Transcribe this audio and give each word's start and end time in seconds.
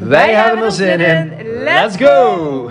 Wij, 0.00 0.34
hebben 0.34 0.64
er 0.64 0.72
zin 0.72 1.00
in. 1.00 1.46
Let's 1.62 1.96
go! 1.96 2.70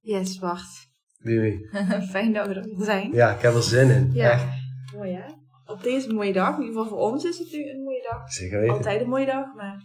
Yes, 0.00 0.38
Bart. 0.38 0.88
Fijn 2.10 2.32
dat 2.32 2.46
we 2.46 2.54
er 2.54 2.84
zijn. 2.84 3.12
Ja, 3.12 3.34
ik 3.34 3.42
heb 3.42 3.54
er 3.54 3.62
zin 3.62 3.90
in. 3.90 4.10
Ja. 4.12 4.30
Echt. 4.30 4.46
Mooi 4.94 5.12
hè? 5.12 5.26
Op 5.64 5.82
deze 5.82 6.12
mooie 6.12 6.32
dag, 6.32 6.56
in 6.56 6.62
ieder 6.64 6.82
geval 6.82 6.98
voor 6.98 7.10
ons 7.10 7.24
is 7.24 7.38
het 7.38 7.52
nu 7.52 7.70
een 7.70 7.82
mooie 7.82 8.08
dag. 8.10 8.32
Zeker 8.32 8.60
weten. 8.60 8.74
Altijd 8.74 9.00
een 9.00 9.08
mooie 9.08 9.26
dag, 9.26 9.54
maar 9.54 9.82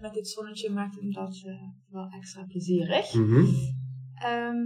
met 0.00 0.14
dit 0.14 0.28
zonnetje 0.28 0.70
maakt 0.70 0.94
het 0.94 1.12
dat 1.12 1.42
eh, 1.46 1.54
wel 1.90 2.08
extra 2.16 2.44
plezierig. 2.44 3.14
Mhm. 3.14 3.44
Ehm, 4.14 4.58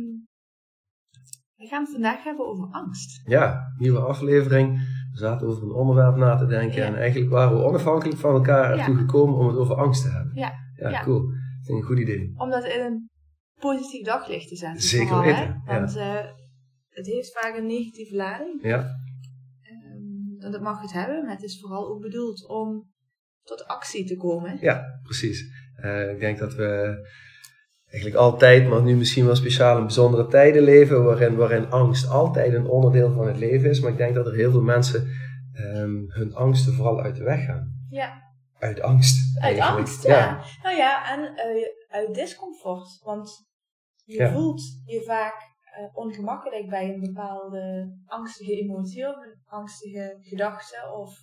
we 1.56 1.66
gaan 1.66 1.82
het 1.82 1.92
vandaag 1.92 2.24
hebben 2.24 2.46
over 2.46 2.68
angst. 2.70 3.20
Ja, 3.24 3.74
nieuwe 3.78 4.00
aflevering. 4.00 4.80
We 5.16 5.22
zaten 5.22 5.46
over 5.46 5.62
een 5.62 5.72
onderwerp 5.72 6.16
na 6.16 6.36
te 6.36 6.46
denken 6.46 6.84
en 6.84 6.96
eigenlijk 6.96 7.30
waren 7.30 7.56
we 7.56 7.64
onafhankelijk 7.64 8.18
van 8.18 8.34
elkaar 8.34 8.78
ertoe 8.78 8.96
gekomen 8.96 9.38
om 9.38 9.46
het 9.46 9.56
over 9.56 9.74
angst 9.74 10.02
te 10.02 10.08
hebben. 10.10 10.32
Ja. 10.34 10.52
Ja, 10.74 11.02
cool. 11.02 11.20
Dat 11.20 11.66
vind 11.66 11.78
ik 11.78 11.82
een 11.82 11.82
goed 11.82 11.98
idee. 11.98 12.32
Om 12.36 12.50
dat 12.50 12.64
in 12.64 12.80
een 12.80 13.10
positief 13.60 14.04
daglicht 14.06 14.48
te 14.48 14.56
zetten. 14.56 14.82
Zeker 14.82 15.06
vooral, 15.06 15.24
weten, 15.24 15.62
Hè? 15.64 15.72
ja. 15.74 15.78
Want 15.78 15.96
eh, 15.96 16.14
het 16.88 17.06
heeft 17.06 17.40
vaak 17.40 17.56
een 17.56 17.66
negatieve 17.66 18.16
lading. 18.16 18.62
Ja, 18.62 18.78
Ehm, 19.62 20.44
en 20.44 20.50
dat 20.50 20.60
mag 20.60 20.80
het 20.80 20.92
hebben, 20.92 21.22
maar 21.24 21.34
het 21.34 21.42
is 21.42 21.60
vooral 21.60 21.88
ook 21.88 22.00
bedoeld 22.00 22.48
om 22.48 22.90
tot 23.42 23.66
actie 23.66 24.06
te 24.06 24.16
komen. 24.16 24.58
ja 24.60 24.84
precies. 25.02 25.44
Eh, 25.76 26.10
ik 26.10 26.20
denk 26.20 26.38
dat 26.38 26.54
we 26.54 26.94
eigenlijk 27.90 28.16
altijd, 28.22 28.68
maar 28.68 28.82
nu 28.82 28.96
misschien 28.96 29.26
wel 29.26 29.36
speciaal 29.36 29.76
in 29.76 29.82
bijzondere 29.82 30.26
tijden 30.26 30.62
leven, 30.62 31.04
waarin, 31.04 31.36
waarin 31.36 31.70
angst 31.70 32.08
altijd 32.08 32.54
een 32.54 32.66
onderdeel 32.66 33.12
van 33.12 33.26
het 33.26 33.36
leven 33.36 33.70
is. 33.70 33.80
Maar 33.80 33.90
ik 33.90 33.96
denk 33.96 34.14
dat 34.14 34.26
er 34.26 34.34
heel 34.34 34.50
veel 34.50 34.62
mensen 34.62 35.08
ehm, 35.52 35.94
hun 36.08 36.34
angsten 36.34 36.72
vooral 36.72 37.00
uit 37.00 37.16
de 37.16 37.24
weg 37.24 37.44
gaan. 37.44 37.86
Ja, 37.90 38.22
Uit 38.58 38.80
angst. 38.80 39.16
uit 39.40 39.44
eigenlijk. 39.44 39.78
angst, 39.78 40.02
ja. 40.06 40.42
Nou 40.62 40.76
ja, 40.76 41.12
en 41.16 41.36
eh, 41.36 41.66
uit 41.88 42.14
discomfort. 42.14 43.00
Want 43.02 43.30
je 44.04 44.16
Ja. 44.18 44.32
voelt 44.32 44.62
je 44.84 45.02
vaak 45.02 45.34
eh, 45.76 45.84
ongemakkelijk 45.96 46.68
bij 46.68 46.94
een 46.94 47.00
bepaalde 47.00 47.92
angstige 48.06 48.52
emotie 48.52 49.08
of 49.08 49.16
een 49.16 49.40
angstige 49.44 50.18
gedachte 50.20 50.76
of 51.00 51.14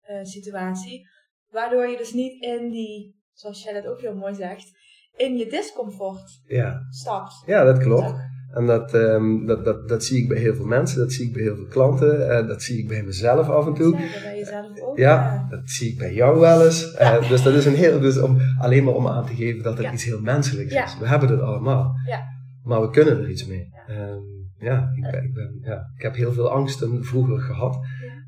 eh, 0.00 0.24
situatie. 0.24 1.08
Waardoor 1.50 1.86
je 1.86 1.96
dus 1.96 2.12
niet 2.12 2.42
in 2.42 2.70
die, 2.70 3.20
zoals 3.32 3.62
jij 3.62 3.72
dat 3.72 3.86
ook 3.86 4.00
heel 4.00 4.14
mooi 4.16 4.34
zegt, 4.34 4.70
in 5.16 5.36
je 5.36 5.46
discomfort 5.46 6.40
Ja. 6.46 6.80
stapt. 6.90 7.42
ja, 7.46 7.64
dat 7.64 7.78
klopt. 7.78 8.14
En 8.50 8.66
dat, 8.66 8.94
ehm, 8.94 9.46
dat, 9.46 9.64
dat, 9.64 9.88
dat 9.88 10.04
zie 10.04 10.22
ik 10.22 10.28
bij 10.28 10.38
heel 10.38 10.54
veel 10.54 10.66
mensen, 10.66 10.98
dat 10.98 11.12
zie 11.12 11.26
ik 11.26 11.32
bij 11.32 11.42
heel 11.42 11.54
veel 11.56 11.66
klanten, 11.66 12.30
eh, 12.30 12.46
dat 12.46 12.62
zie 12.62 12.78
ik 12.78 12.88
bij 12.88 13.02
mezelf 13.02 13.48
af 13.48 13.66
en 13.66 13.74
toe. 13.74 13.96
Ja, 13.96 14.20
bij 14.22 14.38
jezelf 14.38 14.80
ook. 14.80 14.98
Ja, 14.98 15.46
dat 15.50 15.60
zie 15.70 15.92
ik 15.92 15.98
bij 15.98 16.14
jou 16.14 16.40
wel 16.40 16.64
eens. 16.64 16.94
Eh, 16.94 17.28
dus 17.28 17.42
dat 17.42 17.54
is 17.54 17.66
een 17.66 17.74
heel, 17.74 18.00
dus 18.00 18.18
om, 18.20 18.38
alleen 18.58 18.84
maar 18.84 18.94
om 18.94 19.08
aan 19.08 19.26
te 19.26 19.34
geven 19.34 19.62
dat 19.62 19.76
het 19.76 19.86
Ja. 19.86 19.92
iets 19.92 20.04
heel 20.04 20.20
menselijks 20.20 20.74
is. 20.74 20.98
We 20.98 21.06
hebben 21.06 21.28
het 21.28 21.40
allemaal. 21.40 21.92
Ja. 22.06 22.20
Maar 22.64 22.80
we 22.80 22.90
kunnen 22.90 23.18
er 23.18 23.30
iets 23.30 23.46
mee. 23.46 23.68
Ja. 23.86 23.94
Ehm, 23.94 24.18
ja, 24.58 24.90
ik, 24.94 25.02
ben, 25.10 25.24
ik, 25.24 25.34
ben, 25.34 25.58
ja, 25.62 25.90
ik 25.96 26.02
heb 26.02 26.14
heel 26.14 26.32
veel 26.32 26.50
angsten 26.50 27.04
vroeger 27.04 27.40
gehad. 27.40 27.78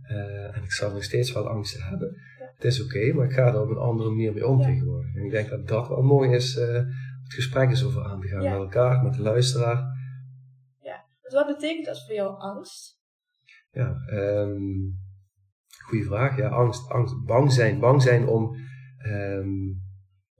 Eh, 0.03 0.57
en 0.57 0.63
ik 0.63 0.73
zal 0.73 0.93
nog 0.93 1.03
steeds 1.05 1.33
wel 1.33 1.49
angsten 1.49 1.83
hebben. 1.83 2.17
Ja. 2.63 2.69
Het 2.69 2.79
is 2.79 2.85
oké, 2.85 3.13
maar 3.13 3.27
ik 3.27 3.33
ga 3.33 3.47
er 3.47 3.61
op 3.63 3.71
een 3.71 3.77
andere 3.77 4.11
manier 4.11 4.33
mee 4.33 4.47
om 4.47 4.59
Ja. 4.61 4.67
tegenwoordig. 4.67 5.15
En 5.15 5.25
ik 5.25 5.31
denk 5.31 5.49
dat 5.49 5.69
dat 5.69 5.89
wel 5.89 6.03
mooi 6.03 6.31
is, 6.31 6.57
eh, 6.57 6.75
het 7.23 7.35
gesprek 7.35 7.71
is 7.71 7.85
over 7.85 8.05
aan 8.05 8.21
te 8.21 8.29
gaan 8.29 8.43
Ja. 8.43 8.51
met 8.51 8.61
elkaar, 8.61 9.03
met 9.03 9.15
de 9.15 9.23
luisteraar. 9.23 10.01
Dus 11.33 11.45
wat 11.45 11.55
betekent 11.57 11.87
dat 11.87 12.05
voor 12.07 12.15
jou 12.15 12.39
angst? 12.39 13.01
Ja, 13.71 13.95
ehm 14.07 14.61
goede 15.85 16.05
vraag. 16.05 16.37
Ja, 16.37 16.49
angst, 16.49 16.89
angst, 16.91 17.25
bang 17.25 17.53
zijn. 17.53 17.79
Bang 17.79 18.03
zijn 18.03 18.27
om, 18.27 18.57
ehm, 18.99 19.51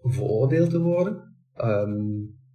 veroordeeld 0.03 0.71
te 0.71 0.81
worden. 0.81 1.37
Ehm, 1.55 2.01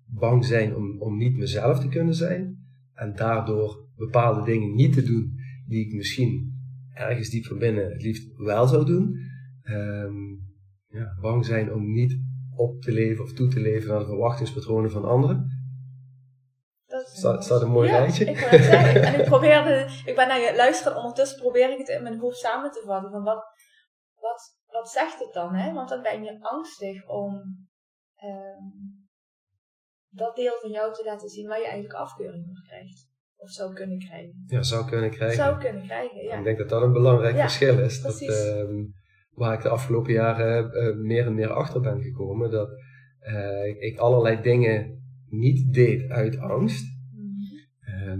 bang 0.05 0.45
zijn 0.45 0.75
om, 0.75 1.01
om 1.01 1.17
niet 1.17 1.37
mezelf 1.37 1.79
te 1.79 1.87
kunnen 1.87 2.13
zijn. 2.13 2.57
En 2.93 3.15
daardoor 3.15 3.87
bepaalde 3.95 4.43
dingen 4.43 4.75
niet 4.75 4.93
te 4.93 5.03
doen 5.03 5.39
die 5.67 5.85
ik 5.85 5.93
misschien 5.93 6.61
ergens 6.93 7.29
diep 7.29 7.45
van 7.45 7.57
binnen 7.57 7.91
het 7.91 8.01
liefst 8.01 8.35
wel 8.35 8.67
zou 8.67 8.85
doen. 8.85 9.17
Ehm, 9.67 10.31
ja, 10.87 11.17
bang 11.21 11.45
zijn 11.45 11.73
om 11.73 11.91
niet 11.91 12.19
op 12.55 12.81
te 12.81 12.91
leven 12.91 13.23
of 13.23 13.33
toe 13.33 13.47
te 13.47 13.59
leven 13.59 13.93
aan 13.93 13.99
de 13.99 14.05
verwachtingspatronen 14.05 14.91
van 14.91 15.05
anderen. 15.05 15.47
Dat 16.85 17.07
is 17.07 17.17
Staat, 17.17 17.43
staat 17.43 17.61
een 17.61 17.71
mooi 17.71 17.89
ja, 17.89 17.97
rijtje. 17.97 18.25
Ik 18.25 18.37
zeggen. 18.37 19.03
En 19.03 19.19
ik 19.19 19.25
probeerde, 19.25 19.89
ik 20.05 20.15
ben 20.15 20.27
naar 20.27 20.39
je 20.39 20.55
luisteren 20.55 20.93
en 20.93 20.99
ondertussen 20.99 21.39
probeer 21.39 21.71
ik 21.71 21.77
het 21.77 21.87
in 21.87 22.03
mijn 22.03 22.19
hoofd 22.19 22.37
samen 22.37 22.71
te 22.71 22.83
vatten. 22.85 23.11
Van 23.11 23.23
wat, 23.23 23.43
wat, 24.19 24.57
wat 24.67 24.89
zegt 24.89 25.19
het 25.19 25.33
dan? 25.33 25.55
Hè? 25.55 25.73
Want 25.73 25.89
dan 25.89 26.01
ben 26.01 26.23
je 26.23 26.37
angstig 26.41 27.07
om 27.07 27.33
ehm, 28.15 28.63
dat 30.09 30.35
deel 30.35 30.57
van 30.61 30.71
jou 30.71 30.93
te 30.93 31.03
laten 31.03 31.29
zien 31.29 31.47
waar 31.47 31.59
je 31.59 31.67
eigenlijk 31.67 31.93
afkeuring 31.93 32.45
voor 32.45 32.63
krijgt. 32.67 33.07
Of 33.35 33.49
zou 33.49 33.73
kunnen 33.73 33.99
krijgen. 33.99 34.43
Ja, 34.47 34.63
zou 34.63 34.89
kunnen 34.89 35.09
krijgen. 35.09 35.37
Zou 35.37 35.57
kunnen 35.59 35.83
krijgen, 35.83 36.23
ja. 36.23 36.37
Ik 36.37 36.43
denk 36.43 36.57
dat 36.57 36.69
dat 36.69 36.81
een 36.81 36.93
belangrijk 36.93 37.35
Ja, 37.35 37.41
verschil 37.41 37.79
is. 37.79 38.01
Dat, 38.01 38.17
precies. 38.17 38.45
Waar 39.37 39.53
ik 39.53 39.61
de 39.61 39.69
afgelopen 39.69 40.13
jaren 40.13 40.71
eh, 40.71 40.95
meer 40.95 41.25
en 41.25 41.35
meer 41.35 41.49
achter 41.49 41.81
ben 41.81 42.01
gekomen. 42.01 42.51
Dat 42.51 42.69
eh, 43.19 43.65
ik 43.79 43.97
allerlei 43.97 44.41
dingen 44.41 45.01
niet 45.29 45.73
deed 45.73 46.09
uit 46.09 46.37
angst. 46.37 46.85
Mhm. 47.13 47.93
Ehm, 47.93 48.19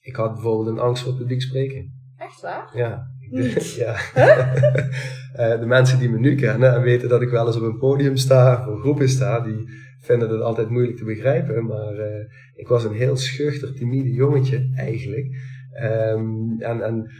ik 0.00 0.16
had 0.16 0.34
bijvoorbeeld 0.34 0.68
een 0.68 0.82
angst 0.82 1.02
voor 1.02 1.14
publiek 1.14 1.42
spreken. 1.42 1.92
Echt 2.16 2.40
waar? 2.40 2.70
Ja. 2.74 3.06
Niet? 3.30 3.74
ja. 3.84 3.96
Eh, 5.30 5.60
de 5.60 5.66
mensen 5.66 5.98
die 5.98 6.08
me 6.08 6.18
nu 6.18 6.34
kennen 6.34 6.74
en 6.74 6.82
weten 6.82 7.08
dat 7.08 7.22
ik 7.22 7.28
wel 7.28 7.46
eens 7.46 7.56
op 7.56 7.62
een 7.62 7.78
podium 7.78 8.16
sta, 8.16 8.64
voor 8.64 8.78
groepen 8.78 9.08
sta, 9.08 9.40
die 9.40 9.68
vinden 10.00 10.30
het 10.30 10.40
altijd 10.40 10.68
moeilijk 10.68 10.96
te 10.96 11.04
begrijpen. 11.04 11.66
Maar 11.66 11.94
ik 12.54 12.68
was 12.68 12.84
een 12.84 12.94
heel 12.94 13.16
schuchter, 13.16 13.74
timide 13.74 14.12
jongetje 14.12 14.72
eigenlijk. 14.76 15.26
Ehm, 15.72 16.60
en, 16.60 16.82
en 16.82 17.10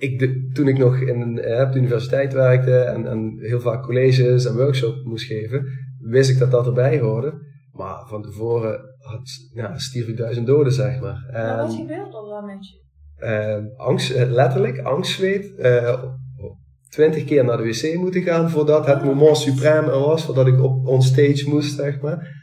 ik, 0.00 0.18
de, 0.18 0.50
toen 0.52 0.68
ik 0.68 0.78
nog 0.78 0.96
in 1.00 1.38
eh, 1.38 1.66
op 1.66 1.72
de 1.72 1.78
universiteit 1.78 2.32
werkte 2.32 2.78
en, 2.78 3.06
en 3.06 3.36
heel 3.38 3.60
vaak 3.60 3.82
colleges 3.82 4.44
en 4.44 4.56
workshops 4.56 5.02
moest 5.02 5.26
geven, 5.26 5.66
wist 5.98 6.30
ik 6.30 6.38
dat 6.38 6.50
dat 6.50 6.66
erbij 6.66 6.98
hoorde. 6.98 7.48
Maar 7.72 8.06
van 8.06 8.22
tevoren 8.22 8.80
had, 8.98 9.28
stierf 9.80 10.06
ik 10.08 10.16
duizend 10.16 10.46
doden, 10.46 10.72
zeg 10.72 11.00
maar. 11.00 11.28
Maar 11.32 11.56
wat 11.56 11.70
En, 11.70 11.76
gebeurt 11.76 12.06
er 12.06 12.28
dan 12.28 12.44
met 12.46 12.68
je? 12.68 12.78
eh, 13.26 13.64
angst, 13.76 14.14
letterlijk, 14.16 14.78
angstzweet. 14.78 15.54
eh, 15.54 16.02
twintig 16.88 17.24
keer 17.24 17.44
naar 17.44 17.56
de 17.56 17.62
wc 17.62 17.94
moeten 17.98 18.22
gaan 18.22 18.50
voordat 18.50 18.86
het 18.86 19.04
moment 19.04 19.48
suprême 19.48 19.62
er 19.92 19.98
was, 19.98 20.24
voordat 20.24 20.46
ik 20.46 20.62
op 20.62 20.86
onstage 20.86 21.48
moest, 21.48 21.74
zeg 21.76 22.00
maar. 22.00 22.38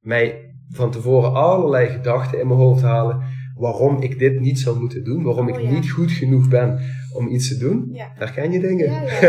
Mij 0.00 0.54
van 0.68 0.90
tevoren 0.90 1.32
allerlei 1.32 1.88
gedachten 1.88 2.40
in 2.40 2.46
mijn 2.46 2.58
hoofd 2.60 2.82
halen 2.82 3.22
waarom 3.62 4.02
ik 4.02 4.18
dit 4.18 4.40
niet 4.40 4.58
zou 4.58 4.78
moeten 4.78 5.04
doen, 5.04 5.22
waarom 5.22 5.48
ik 5.48 5.54
Oh, 5.54 5.62
ja. 5.62 5.70
niet 5.70 5.90
goed 5.90 6.12
genoeg 6.12 6.48
ben 6.48 6.68
om 7.14 7.28
iets 7.28 7.48
te 7.48 7.58
doen. 7.58 7.88
Ja. 7.92 8.12
Herken 8.14 8.52
je 8.52 8.60
dingen? 8.60 8.90
Ja, 8.92 9.02
ja, 9.02 9.20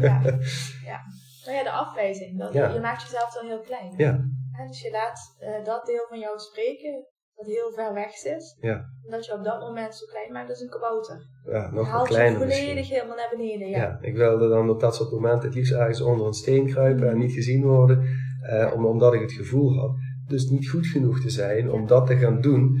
ja. 0.00 0.20
ja. 0.90 0.98
Nou 1.44 1.56
ja, 1.56 1.62
de 1.62 1.70
afwijzing. 1.70 2.38
Dat. 2.38 2.52
Je 2.52 2.78
maakt 2.82 3.02
jezelf 3.02 3.32
dan 3.34 3.46
heel 3.46 3.60
klein. 3.60 3.94
Ja. 3.96 4.10
En 4.58 4.66
dus 4.66 4.80
je 4.80 4.90
laat 4.90 5.36
eh, 5.38 5.64
dat 5.64 5.86
deel 5.86 6.06
van 6.08 6.18
jou 6.18 6.38
spreken, 6.38 7.06
dat 7.36 7.46
heel 7.46 7.72
ver 7.74 7.94
weg 7.94 8.12
zit. 8.12 8.56
Ja. 8.60 8.76
En 9.04 9.10
dat 9.10 9.26
je 9.26 9.32
op 9.38 9.44
dat 9.44 9.60
moment 9.60 9.94
zo 9.94 10.06
klein 10.06 10.32
maakt 10.32 10.48
als 10.48 10.60
een 10.60 10.68
kabouter. 10.68 11.26
Ja, 11.44 11.70
nog 11.70 11.88
haalt 11.88 12.08
je 12.08 12.14
kleiner 12.14 12.38
volledig 12.40 12.74
misschien. 12.74 12.96
helemaal 12.96 13.16
naar 13.16 13.34
beneden. 13.36 13.68
Ja. 13.68 13.78
Ja, 13.78 13.98
ik 14.00 14.16
wilde 14.16 14.48
dan 14.48 14.70
op 14.70 14.80
dat 14.80 14.94
soort 14.94 15.10
momenten 15.10 15.48
het 15.48 15.54
liefst 15.54 15.72
ergens 15.72 16.00
onder 16.00 16.26
een 16.26 16.32
steen 16.32 16.66
kruipen 16.66 17.10
en 17.10 17.18
niet 17.18 17.32
gezien 17.32 17.62
worden, 17.64 18.04
eh, 18.42 18.72
om, 18.74 18.86
omdat 18.86 19.14
ik 19.14 19.20
het 19.20 19.32
gevoel 19.32 19.78
had 19.78 19.92
dus 20.32 20.48
niet 20.50 20.68
goed 20.68 20.86
genoeg 20.86 21.20
te 21.20 21.30
zijn 21.30 21.70
om 21.70 21.86
dat 21.86 22.06
te 22.06 22.16
gaan 22.16 22.40
doen. 22.40 22.78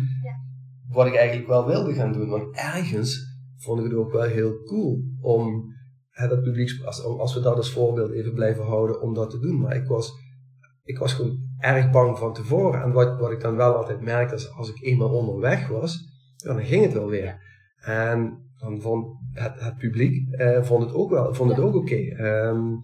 Wat 0.92 1.06
ik 1.06 1.14
eigenlijk 1.14 1.48
wel 1.48 1.66
wilde 1.66 1.94
gaan 1.94 2.12
doen. 2.12 2.28
Want 2.28 2.56
ergens 2.56 3.36
vond 3.56 3.78
ik 3.78 3.84
het 3.84 3.94
ook 3.94 4.12
wel 4.12 4.22
heel 4.22 4.62
cool 4.62 5.02
om 5.20 5.74
hè, 6.10 6.28
dat 6.28 6.42
publiek, 6.42 6.84
als, 6.84 7.04
als 7.04 7.34
we 7.34 7.40
dat 7.40 7.56
als 7.56 7.70
voorbeeld 7.70 8.12
even 8.12 8.34
blijven 8.34 8.64
houden, 8.64 9.00
om 9.00 9.14
dat 9.14 9.30
te 9.30 9.38
doen. 9.38 9.60
Maar 9.60 9.76
ik 9.76 9.86
was, 9.86 10.12
ik 10.84 10.98
was 10.98 11.12
gewoon 11.12 11.38
erg 11.58 11.90
bang 11.90 12.18
van 12.18 12.32
tevoren. 12.32 12.82
En 12.82 12.92
wat, 12.92 13.18
wat 13.18 13.30
ik 13.30 13.40
dan 13.40 13.56
wel 13.56 13.76
altijd 13.76 14.00
merkte, 14.00 14.34
is 14.34 14.52
als 14.52 14.70
ik 14.70 14.82
eenmaal 14.82 15.10
onderweg 15.10 15.68
was, 15.68 15.98
ja, 16.36 16.52
dan 16.52 16.64
ging 16.64 16.82
het 16.84 16.92
wel 16.92 17.08
weer. 17.08 17.42
En 17.76 18.50
dan 18.58 18.80
vond, 18.80 19.06
het, 19.32 19.60
het 19.60 19.76
publiek 19.76 20.40
uh, 20.40 20.62
vond 20.62 20.82
het 20.82 20.94
ook 20.94 21.10
wel, 21.10 21.34
vond 21.34 21.50
het 21.50 21.60
ook 21.60 21.74
oké. 21.74 21.92
Okay. 21.92 22.46
Um, 22.48 22.80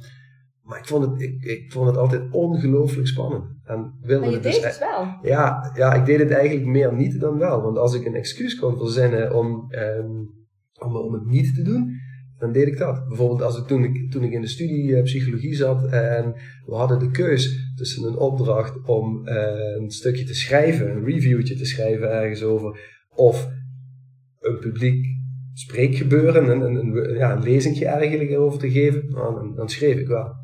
maar 0.68 0.78
ik 0.78 0.86
vond 0.86 1.04
het, 1.04 1.20
ik, 1.20 1.44
ik 1.44 1.72
vond 1.72 1.86
het 1.86 1.96
altijd 1.96 2.22
ongelooflijk 2.30 3.06
spannend. 3.06 3.44
En 3.64 3.94
wilde 4.00 4.20
maar 4.20 4.28
je 4.28 4.34
het 4.34 4.44
deed 4.44 4.52
dus, 4.52 4.64
het 4.64 4.78
wel. 4.78 5.18
Ja, 5.22 5.72
ja, 5.74 5.94
ik 5.94 6.06
deed 6.06 6.18
het 6.18 6.30
eigenlijk 6.30 6.66
meer 6.66 6.94
niet 6.94 7.20
dan 7.20 7.38
wel. 7.38 7.62
Want 7.62 7.78
als 7.78 7.94
ik 7.94 8.06
een 8.06 8.14
excuus 8.14 8.58
kon 8.58 8.76
verzinnen 8.76 9.34
om, 9.34 9.66
um, 9.70 10.30
om, 10.78 10.96
om 10.96 11.12
het 11.12 11.26
niet 11.26 11.54
te 11.54 11.62
doen, 11.62 11.90
dan 12.38 12.52
deed 12.52 12.66
ik 12.66 12.78
dat. 12.78 13.08
Bijvoorbeeld 13.08 13.42
als 13.42 13.58
ik, 13.58 13.66
toen, 13.66 13.84
ik, 13.84 14.10
toen 14.10 14.22
ik 14.22 14.32
in 14.32 14.40
de 14.40 14.48
studie 14.48 14.84
uh, 14.84 15.02
psychologie 15.02 15.54
zat 15.54 15.84
en 15.84 16.34
we 16.66 16.74
hadden 16.74 16.98
de 16.98 17.10
keus 17.10 17.72
tussen 17.76 18.06
een 18.06 18.16
opdracht 18.16 18.86
om 18.86 19.28
uh, 19.28 19.34
een 19.78 19.90
stukje 19.90 20.24
te 20.24 20.34
schrijven, 20.34 20.90
een 20.90 21.04
reviewtje 21.04 21.56
te 21.56 21.66
schrijven 21.66 22.10
ergens 22.10 22.42
over, 22.42 22.80
of 23.14 23.48
een 24.40 24.58
publiek 24.58 25.06
spreekgebeuren, 25.58 26.50
een, 26.50 26.60
een, 26.60 26.74
een, 26.74 27.14
ja, 27.14 27.32
een 27.32 27.42
lezingje 27.42 27.86
eigenlijk 27.86 28.38
over 28.38 28.58
te 28.58 28.70
geven, 28.70 29.10
dan, 29.10 29.54
dan 29.54 29.68
schreef 29.68 29.96
ik 29.96 30.06
wel. 30.06 30.34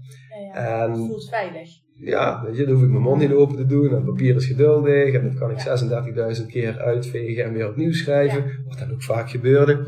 Ja, 0.53 0.63
ja. 0.63 0.83
En, 0.83 0.91
het 0.91 0.99
voelt 0.99 1.29
veilig. 1.29 1.83
Ja, 1.97 2.45
weet 2.45 2.57
je, 2.57 2.65
dan 2.65 2.75
hoef 2.75 2.85
ik 2.85 2.91
mijn 2.91 3.03
mond 3.03 3.21
niet 3.21 3.33
open 3.33 3.57
te 3.57 3.67
doen. 3.67 3.95
En 3.95 4.05
papier 4.05 4.35
is 4.37 4.47
geduldig. 4.47 5.15
En 5.15 5.23
dat 5.23 5.35
kan 5.35 5.51
ik 5.51 6.39
36.000 6.41 6.47
keer 6.47 6.79
uitvegen 6.79 7.45
en 7.45 7.53
weer 7.53 7.69
opnieuw 7.69 7.93
schrijven. 7.93 8.45
Wat 8.69 8.79
dan 8.79 8.93
ook 8.93 9.03
vaak 9.03 9.31
gebeurde. 9.31 9.87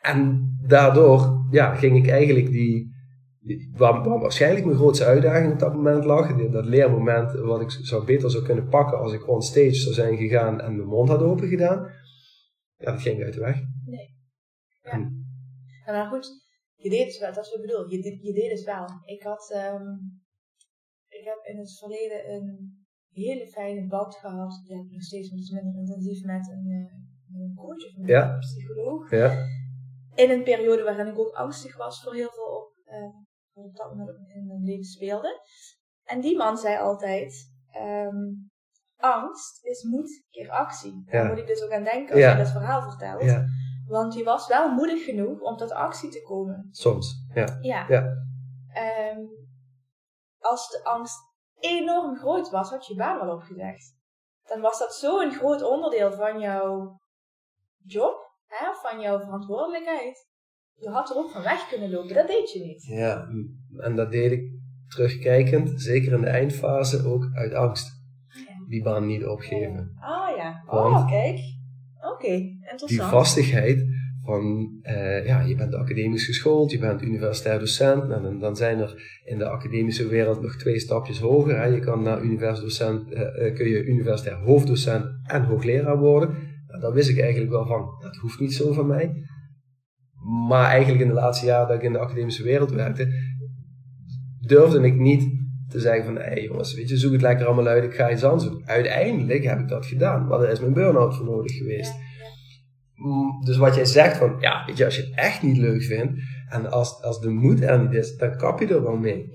En 0.00 0.48
daardoor 0.66 1.46
ja, 1.50 1.74
ging 1.74 1.96
ik 1.96 2.08
eigenlijk 2.08 2.50
die, 2.50 2.94
waar, 3.76 4.02
waar, 4.02 4.18
waarschijnlijk 4.18 4.64
mijn 4.64 4.76
grootste 4.76 5.04
uitdaging 5.04 5.52
op 5.52 5.58
dat 5.58 5.74
moment 5.74 6.04
lag, 6.04 6.36
dat 6.50 6.64
leermoment 6.64 7.32
wat 7.32 7.60
ik 7.60 7.70
zou 7.70 8.04
beter 8.04 8.30
zou 8.30 8.44
kunnen 8.44 8.68
pakken 8.68 8.98
als 8.98 9.12
ik 9.12 9.28
on 9.28 9.42
stage 9.42 9.74
zou 9.74 9.94
zijn 9.94 10.16
gegaan 10.16 10.60
en 10.60 10.76
mijn 10.76 10.88
mond 10.88 11.08
had 11.08 11.22
open 11.22 11.48
gedaan, 11.48 11.86
ja, 12.76 12.90
dat 12.90 13.00
ging 13.00 13.22
uit 13.22 13.34
de 13.34 13.40
weg. 13.40 13.62
Ja. 14.82 14.92
En, 14.92 15.94
maar 15.94 16.06
goed, 16.06 16.28
je 16.74 16.90
deed 16.90 17.06
het 17.06 17.18
wel, 17.18 17.32
dat 17.32 17.44
is 17.44 17.50
wat 17.50 17.60
ik 17.60 17.66
bedoel, 17.66 17.90
je, 17.90 18.18
je 18.22 18.32
deed 18.32 18.50
het 18.50 18.64
wel. 18.64 18.86
Ik 19.04 19.22
had, 19.22 19.54
um, 19.56 20.22
ik 21.08 21.24
heb 21.24 21.38
in 21.44 21.58
het 21.58 21.78
verleden 21.78 22.32
een 22.32 22.78
hele 23.10 23.46
fijne 23.46 23.86
band 23.86 24.14
gehad, 24.14 24.60
die 24.64 24.76
heb 24.76 24.84
ik 24.84 24.92
nog 24.92 25.02
steeds, 25.02 25.30
minder 25.30 25.74
intensief 25.74 26.24
met 26.24 26.48
een, 26.48 26.66
uh, 26.66 27.40
een 27.40 27.54
coach 27.54 27.86
of 27.86 27.96
een 27.96 28.06
ja. 28.06 28.38
psycholoog. 28.38 29.10
Ja 29.10 29.58
in 30.14 30.30
een 30.30 30.42
periode 30.42 30.82
waarin 30.82 31.06
ik 31.06 31.18
ook 31.18 31.34
angstig 31.34 31.76
was 31.76 32.02
voor 32.02 32.14
heel 32.14 32.30
veel 32.30 32.44
op, 32.44 32.72
uh, 32.86 33.64
op 33.64 33.76
dat 33.76 33.94
moment 33.94 34.28
in 34.34 34.46
mijn 34.46 34.64
leven 34.64 34.84
speelde. 34.84 35.40
En 36.04 36.20
die 36.20 36.36
man 36.36 36.56
zei 36.56 36.78
altijd, 36.78 37.52
um, 37.76 38.50
angst 38.96 39.64
is 39.64 39.82
moed 39.82 40.24
keer 40.30 40.50
actie. 40.50 41.02
Daar 41.04 41.28
moet 41.28 41.38
ik 41.38 41.46
dus 41.46 41.62
ook 41.62 41.70
aan 41.70 41.84
denken 41.84 42.14
als 42.14 42.32
je 42.32 42.36
dat 42.36 42.50
verhaal 42.50 42.90
vertelt. 42.90 43.22
Want 43.90 44.14
je 44.14 44.24
was 44.24 44.46
wel 44.46 44.68
moedig 44.68 45.04
genoeg 45.04 45.40
om 45.40 45.56
tot 45.56 45.72
actie 45.72 46.10
te 46.10 46.22
komen. 46.22 46.68
Soms, 46.70 47.26
ja. 47.34 47.58
Ja. 47.60 47.84
ja. 47.88 48.02
Um, 49.14 49.28
als 50.38 50.68
de 50.68 50.84
angst 50.84 51.18
enorm 51.58 52.16
groot 52.16 52.50
was, 52.50 52.70
had 52.70 52.86
je 52.86 52.94
baan 52.94 53.26
wel 53.26 53.34
opgezegd. 53.34 53.98
Dan 54.42 54.60
was 54.60 54.78
dat 54.78 54.94
zo'n 54.94 55.32
groot 55.32 55.62
onderdeel 55.62 56.12
van 56.12 56.40
jouw 56.40 57.00
job 57.84 58.30
hè, 58.46 58.66
van 58.74 59.00
jouw 59.00 59.18
verantwoordelijkheid. 59.18 60.28
Je 60.74 60.88
had 60.88 61.10
er 61.10 61.16
ook 61.16 61.30
van 61.30 61.42
weg 61.42 61.68
kunnen 61.68 61.90
lopen, 61.90 62.14
dat 62.14 62.26
deed 62.26 62.52
je 62.52 62.60
niet. 62.60 62.84
Ja, 62.84 63.26
en 63.76 63.96
dat 63.96 64.10
deed 64.10 64.32
ik 64.32 64.42
terugkijkend, 64.88 65.80
zeker 65.80 66.12
in 66.12 66.20
de 66.20 66.28
eindfase, 66.28 67.08
ook 67.08 67.30
uit 67.34 67.54
angst. 67.54 67.88
Ja. 68.28 68.66
Die 68.68 68.82
baan 68.82 69.06
niet 69.06 69.26
opgeven. 69.26 69.96
Ah 70.00 70.36
ja, 70.36 70.62
oh 70.66 71.08
kijk. 71.08 71.58
Die 72.86 73.02
vastigheid 73.02 73.84
van, 74.24 74.70
uh, 74.82 75.26
ja, 75.26 75.40
je 75.40 75.54
bent 75.54 75.74
academisch 75.74 76.24
geschoold, 76.24 76.70
je 76.70 76.78
bent 76.78 77.02
universitair 77.02 77.58
docent. 77.58 78.08
Nou, 78.08 78.38
dan, 78.38 78.56
zijn 78.56 78.78
er 78.78 79.20
in 79.24 79.38
de 79.38 79.48
academische 79.48 80.08
wereld 80.08 80.40
nog 80.40 80.56
twee 80.56 80.78
stapjes 80.78 81.18
hoger. 81.18 81.56
Hè. 81.56 81.64
Je 81.64 81.80
kan 81.80 82.02
naar 82.02 82.22
universitair 82.22 82.68
docent, 82.68 83.12
uh, 83.12 83.54
kun 83.54 83.68
je 83.68 83.84
universitair 83.84 84.36
hoofddocent 84.36 85.04
en 85.22 85.44
hoogleraar 85.44 85.98
worden. 85.98 86.34
Nou, 86.66 86.80
daar 86.80 86.92
wist 86.92 87.08
ik 87.08 87.20
eigenlijk 87.20 87.50
wel 87.50 87.66
van, 87.66 87.86
dat 88.02 88.16
hoeft 88.16 88.40
niet 88.40 88.54
zo 88.54 88.72
van 88.72 88.86
mij. 88.86 89.12
Maar 90.48 90.70
eigenlijk 90.70 91.02
in 91.02 91.08
de 91.08 91.14
laatste 91.14 91.46
jaren 91.46 91.68
dat 91.68 91.76
ik 91.76 91.82
in 91.82 91.92
de 91.92 91.98
academische 91.98 92.42
wereld 92.42 92.70
werkte, 92.70 93.08
durfde 94.40 94.80
ik 94.80 94.96
niet 94.96 95.38
te 95.68 95.80
zeggen 95.80 96.04
van, 96.04 96.16
hé 96.16 96.34
jongens, 96.34 96.74
weet 96.74 96.88
je, 96.88 96.96
zoek 96.96 97.12
het 97.12 97.22
lekker 97.22 97.46
allemaal 97.46 97.66
uit, 97.66 97.84
ik 97.84 97.94
ga 97.94 98.10
iets 98.10 98.24
anders 98.24 98.50
doen. 98.50 98.62
Uiteindelijk 98.66 99.44
heb 99.44 99.58
ik 99.58 99.68
dat 99.68 99.86
gedaan, 99.86 100.26
maar 100.26 100.38
daar 100.38 100.50
is 100.50 100.60
mijn 100.60 100.72
burn-out 100.72 101.16
voor 101.16 101.26
nodig 101.26 101.52
geweest. 101.52 101.94
Dus 103.44 103.56
wat 103.56 103.74
jij 103.74 103.84
zegt 103.84 104.16
van, 104.16 104.36
ja, 104.40 104.62
weet 104.66 104.76
je, 104.76 104.84
als 104.84 104.96
je 104.96 105.02
het 105.02 105.14
echt 105.14 105.42
niet 105.42 105.56
leuk 105.56 105.82
vindt, 105.82 106.20
en 106.48 106.70
als, 106.70 107.02
als 107.02 107.20
de 107.20 107.30
moed 107.30 107.62
er 107.62 107.80
niet 107.80 107.92
is, 107.92 108.16
dan 108.16 108.36
kap 108.36 108.60
je 108.60 108.66
er 108.66 108.82
wel 108.82 108.96
mee 108.96 109.32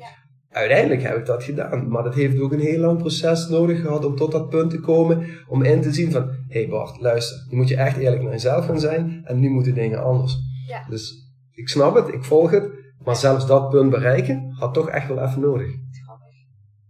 uiteindelijk 0.55 1.01
heb 1.01 1.17
ik 1.17 1.25
dat 1.25 1.43
gedaan. 1.43 1.89
Maar 1.89 2.03
dat 2.03 2.13
heeft 2.13 2.39
ook 2.39 2.51
een 2.51 2.59
heel 2.59 2.79
lang 2.79 2.97
proces 2.97 3.47
nodig 3.47 3.81
gehad 3.81 4.05
om 4.05 4.15
tot 4.15 4.31
dat 4.31 4.49
punt 4.49 4.69
te 4.69 4.79
komen. 4.79 5.27
Om 5.47 5.63
in 5.63 5.81
te 5.81 5.91
zien 5.91 6.11
van, 6.11 6.27
hé 6.47 6.59
hey 6.59 6.67
Bart, 6.69 7.01
luister. 7.01 7.45
Nu 7.49 7.57
moet 7.57 7.67
je 7.67 7.75
echt 7.75 7.97
eerlijk 7.97 8.21
naar 8.21 8.31
jezelf 8.31 8.65
gaan 8.65 8.79
zijn. 8.79 9.21
En 9.23 9.39
nu 9.39 9.49
moeten 9.49 9.73
dingen 9.73 10.03
anders. 10.03 10.37
Ja. 10.67 10.85
Dus 10.89 11.31
ik 11.51 11.69
snap 11.69 11.95
het, 11.95 12.07
ik 12.07 12.23
volg 12.23 12.51
het. 12.51 12.69
Maar 13.03 13.15
zelfs 13.15 13.47
dat 13.47 13.69
punt 13.69 13.89
bereiken 13.89 14.55
had 14.59 14.73
toch 14.73 14.89
echt 14.89 15.07
wel 15.07 15.23
even 15.23 15.41
nodig. 15.41 15.67
Grappig. 16.03 16.33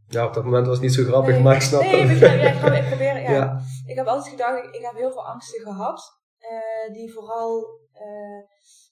Ja, 0.07 0.25
op 0.25 0.33
dat 0.33 0.43
moment 0.43 0.65
was 0.65 0.75
het 0.75 0.85
niet 0.85 0.93
zo 0.93 1.03
grappig, 1.03 1.39
maar 1.39 1.55
ik 1.55 1.61
snap 1.61 1.81
nee, 1.81 2.01
het. 2.01 2.19
Nee, 2.19 2.37
ja, 2.39 2.71
ik, 2.71 2.83
ik 2.83 2.87
probeer, 2.89 3.21
ja. 3.21 3.31
ja. 3.35 3.61
Ik 3.85 3.95
heb 3.95 4.05
altijd 4.05 4.31
gedacht, 4.31 4.65
ik, 4.65 4.75
ik 4.75 4.81
heb 4.81 4.93
heel 4.95 5.11
veel 5.11 5.25
angsten 5.25 5.61
gehad. 5.61 6.23
Uh, 6.51 6.93
die 6.93 7.13
vooral 7.13 7.79
uh, 7.93 8.43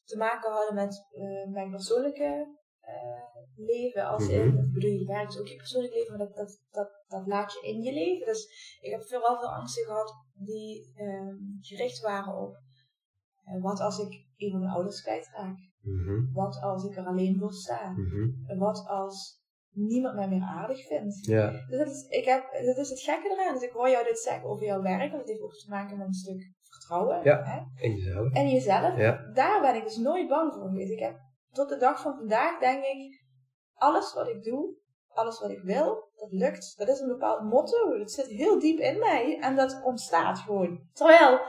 te 0.06 0.18
maken 0.18 0.52
hadden 0.52 0.76
met 0.76 1.08
uh, 1.12 1.52
mijn 1.52 1.70
persoonlijke 1.70 2.62
leven 3.56 4.06
als 4.06 4.28
in, 4.28 4.46
mm 4.46 4.58
-hmm. 4.58 4.72
bedoel 4.74 4.90
je 4.90 5.06
werk 5.06 5.28
is 5.28 5.40
ook 5.40 5.48
je 5.48 5.56
persoonlijk 5.56 5.94
leven, 5.94 6.18
maar 6.18 6.28
dat, 6.28 6.36
dat, 6.36 6.60
dat, 6.72 7.04
dat 7.08 7.28
laat 7.28 7.54
je 7.54 7.68
in 7.68 7.82
je 7.82 7.94
leven. 7.94 8.26
Dus 8.26 8.78
ik 8.82 8.92
heb 8.92 9.04
vooral 9.04 9.40
veel 9.40 9.54
angsten 9.54 9.86
gehad 9.86 10.14
die 10.34 10.94
um, 10.98 11.58
gericht 11.62 12.00
waren 12.00 12.38
op 12.38 12.58
wat 13.62 13.80
als 13.80 14.00
ik 14.00 14.26
een 14.38 14.52
van 14.52 14.60
mijn 14.60 14.72
ouders 14.72 15.02
kwijtraak? 15.02 15.58
Mm 15.82 16.06
-hmm. 16.06 16.30
Wat 16.34 16.62
als 16.62 16.84
ik 16.84 16.98
er 16.98 17.06
alleen 17.06 17.38
voor 17.40 17.54
sta? 17.54 17.90
Mm 17.90 18.10
-hmm. 18.10 18.58
Wat 18.58 18.88
als 18.88 19.42
niemand 19.70 20.16
mij 20.16 20.28
meer 20.28 20.42
aardig 20.42 20.88
vindt? 20.88 21.26
Ja. 21.26 21.52
Dus 21.52 21.78
dat 21.78 21.88
is, 21.88 22.08
ik 22.08 22.26
heb, 22.26 22.44
dat 22.66 22.78
is 22.78 22.90
het 22.90 23.00
gekke 23.00 23.30
eraan. 23.30 23.54
Dus 23.54 23.64
ik 23.64 23.72
hoor 23.72 23.90
jou 23.90 24.06
dit 24.06 24.20
zeggen 24.20 24.50
over 24.50 24.66
jouw 24.66 24.82
werk, 24.82 25.12
want 25.12 25.22
het 25.22 25.30
heeft 25.30 25.42
ook 25.42 25.54
te 25.54 25.70
maken 25.70 25.98
met 25.98 26.08
een 26.08 26.14
stuk 26.14 26.52
vertrouwen. 26.86 27.24
Ja, 27.24 27.44
hè? 27.44 27.86
en 27.86 27.96
jezelf. 27.96 28.34
En 28.34 28.50
jezelf. 28.50 28.98
Ja. 28.98 29.30
Daar 29.34 29.62
ben 29.62 29.76
ik 29.76 29.84
dus 29.84 29.98
nooit 29.98 30.28
bang 30.28 30.54
voor 30.54 30.68
geweest. 30.68 30.92
Ik 30.92 31.00
heb 31.00 31.20
tot 31.52 31.70
de 31.70 31.78
dag 31.78 32.02
van 32.02 32.16
vandaag 32.16 32.60
denk 32.60 32.84
ik, 32.84 33.24
alles 33.74 34.14
wat 34.14 34.28
ik 34.28 34.44
doe, 34.44 34.76
alles 35.08 35.40
wat 35.40 35.50
ik 35.50 35.62
wil, 35.62 36.10
dat 36.16 36.32
lukt. 36.32 36.78
Dat 36.78 36.88
is 36.88 37.00
een 37.00 37.08
bepaald 37.08 37.44
motto. 37.44 37.98
Dat 37.98 38.12
zit 38.12 38.28
heel 38.28 38.60
diep 38.60 38.80
in 38.80 39.00
mij 39.00 39.40
en 39.42 39.56
dat 39.56 39.82
ontstaat 39.84 40.40
gewoon. 40.40 40.88
Terwijl, 40.94 41.40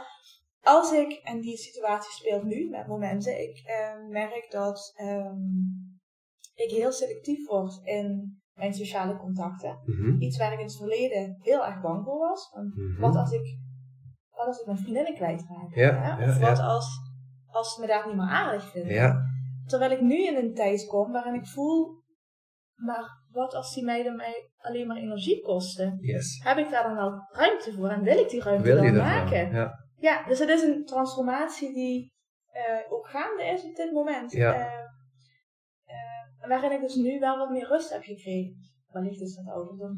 als 0.62 0.93
ik, 0.93 1.12
en 1.12 1.41
die 1.41 1.57
situatie 1.57 2.12
speelt 2.12 2.45
nu 2.45 2.69
met 2.71 2.87
momenten, 2.87 3.43
ik 3.43 3.62
eh, 3.67 4.09
merk 4.09 4.47
dat 4.50 4.95
um, 5.00 6.00
ik 6.55 6.71
heel 6.71 6.93
selectief 6.93 7.47
word 7.47 7.81
in 7.83 8.38
mijn 8.55 8.75
sociale 8.75 9.17
contacten. 9.17 9.81
Mm 9.85 9.95
-hmm. 9.95 10.21
Iets 10.21 10.38
waar 10.38 10.53
ik 10.53 10.59
in 10.59 10.64
het 10.64 10.76
verleden 10.76 11.37
heel 11.41 11.67
erg 11.67 11.81
bang 11.81 12.05
voor 12.05 12.19
was. 12.19 12.50
Want 12.55 12.76
mm 12.76 12.85
-hmm. 12.85 13.00
Wat 13.00 13.17
als 13.17 13.33
ik, 13.33 13.59
wat 14.37 14.47
als 14.47 14.61
ik 14.61 14.67
mijn 14.67 14.79
vriendinnen 14.79 15.14
kwijtraak? 15.14 15.75
Ja, 15.75 16.19
Of 16.29 16.38
wat 16.38 16.59
als, 16.59 16.87
als 17.47 17.75
ze 17.75 17.81
me 17.81 17.87
daar 17.87 18.07
niet 18.07 18.17
meer 18.17 18.29
aardig 18.29 18.71
vinden? 18.71 18.93
Ja. 18.93 19.17
Terwijl 19.67 19.91
ik 19.91 20.00
nu 20.00 20.26
in 20.26 20.37
een 20.37 20.55
tijd 20.55 20.87
kom 20.87 21.12
waarin 21.12 21.35
ik 21.35 21.47
voel, 21.47 22.03
maar 22.75 23.23
wat 23.31 23.55
als 23.55 23.75
die 23.75 23.85
meiden 23.85 24.17
mij 24.17 24.50
alleen 24.57 24.87
maar 24.87 24.97
energie 24.97 25.43
kosten? 25.43 25.99
Yes. 26.00 26.41
Heb 26.43 26.57
ik 26.57 26.71
daar 26.71 26.83
dan 26.83 26.95
wel 26.95 27.29
ruimte 27.31 27.73
voor 27.73 27.88
en 27.88 28.03
wil 28.03 28.19
ik 28.19 28.29
die 28.29 28.43
ruimte 28.43 28.62
Wil 28.62 28.83
dan 28.83 28.97
maken? 28.97 29.53
Ja. 29.53 29.83
Ja, 29.99 30.25
dus 30.26 30.38
het 30.38 30.49
is 30.49 30.62
een 30.62 30.85
transformatie 30.85 31.73
die 31.75 32.12
uh, 32.55 32.93
ook 32.93 33.09
gaande 33.09 33.45
is 33.45 33.64
op 33.64 33.76
dit 33.76 33.93
moment. 33.93 34.33
Ja. 34.33 34.55
Uh, 34.55 34.62
uh, 35.87 36.49
waarin 36.49 36.73
ik 36.73 36.81
dus 36.81 36.95
nu 36.95 37.19
wel 37.19 37.38
wat 37.38 37.50
meer 37.50 37.67
rust 37.67 37.91
heb 37.91 38.03
gekregen. 38.03 38.73
Wellicht 38.95 39.21
is 39.21 39.35
dat 39.35 39.55
ouderdom, 39.55 39.97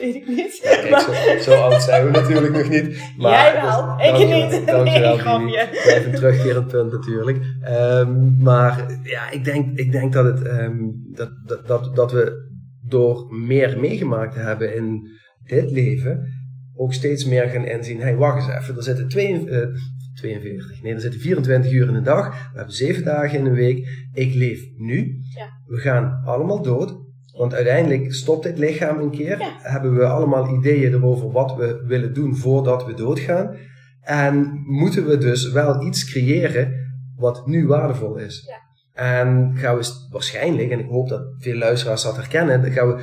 weet 0.00 0.14
ik 0.14 0.26
niet. 0.26 0.60
Ja, 0.62 1.00
kijk, 1.00 1.40
zo, 1.40 1.50
zo, 1.50 1.60
oud 1.60 1.82
zijn 1.82 2.04
we 2.04 2.10
natuurlijk 2.10 2.52
nog 2.52 2.68
niet. 2.68 2.86
Maar 3.18 3.32
Jij 3.32 3.62
wel, 3.62 3.96
dus, 3.96 4.06
ik 4.06 4.52
niet. 4.52 4.66
Dankjewel, 4.66 5.14
nee, 5.14 5.18
grapje. 5.18 5.68
Blijf 5.84 6.06
een 6.06 6.14
terugkerend 6.14 6.66
punt 6.66 6.92
natuurlijk. 6.92 7.38
Um, 7.68 8.42
maar 8.42 8.98
ja, 9.02 9.30
ik 9.30 9.44
denk, 9.44 9.78
ik 9.78 9.92
denk 9.92 10.12
dat, 10.12 10.24
het, 10.24 10.46
um, 10.46 11.04
dat, 11.12 11.30
dat, 11.46 11.66
dat, 11.66 11.96
dat 11.96 12.12
we 12.12 12.50
door 12.82 13.34
meer 13.34 13.80
meegemaakt 13.80 14.32
te 14.32 14.38
hebben 14.38 14.74
in 14.74 15.08
dit 15.44 15.70
leven, 15.70 16.28
ook 16.74 16.92
steeds 16.92 17.24
meer 17.24 17.48
gaan 17.48 17.64
inzien. 17.64 17.98
Hé, 17.98 18.02
hey, 18.02 18.16
wacht 18.16 18.36
eens 18.36 18.56
even, 18.56 18.76
er 18.76 18.82
zitten 18.82 19.08
twee, 19.08 19.44
uh, 19.44 19.66
42, 20.14 20.82
nee, 20.82 20.94
er 20.94 21.00
zitten 21.00 21.20
24 21.20 21.72
uur 21.72 21.88
in 21.88 21.94
een 21.94 22.02
dag. 22.02 22.50
We 22.50 22.56
hebben 22.56 22.74
7 22.74 23.04
dagen 23.04 23.38
in 23.38 23.46
een 23.46 23.54
week. 23.54 24.08
Ik 24.12 24.34
leef 24.34 24.64
nu. 24.76 25.20
Ja. 25.34 25.48
We 25.66 25.76
gaan 25.76 26.22
allemaal 26.24 26.62
dood. 26.62 27.04
Want 27.36 27.54
uiteindelijk 27.54 28.12
stopt 28.14 28.42
dit 28.42 28.58
lichaam 28.58 28.98
een 28.98 29.10
keer. 29.10 29.38
Ja. 29.38 29.50
Hebben 29.58 29.94
we 29.94 30.06
allemaal 30.06 30.54
ideeën 30.58 30.92
erover 30.92 31.32
wat 31.32 31.54
we 31.56 31.82
willen 31.86 32.14
doen 32.14 32.36
voordat 32.36 32.84
we 32.84 32.94
doodgaan. 32.94 33.56
En 34.00 34.62
moeten 34.66 35.06
we 35.06 35.18
dus 35.18 35.50
wel 35.52 35.82
iets 35.82 36.04
creëren 36.10 36.72
wat 37.16 37.46
nu 37.46 37.66
waardevol 37.66 38.16
is. 38.16 38.44
Ja. 38.48 38.64
En 39.02 39.52
gaan 39.56 39.76
we 39.76 40.06
waarschijnlijk, 40.10 40.70
en 40.70 40.78
ik 40.78 40.88
hoop 40.88 41.08
dat 41.08 41.22
veel 41.38 41.56
luisteraars 41.56 42.02
dat 42.02 42.16
herkennen, 42.16 42.62
dan 42.62 42.70
gaan 42.70 42.88
we, 42.88 43.02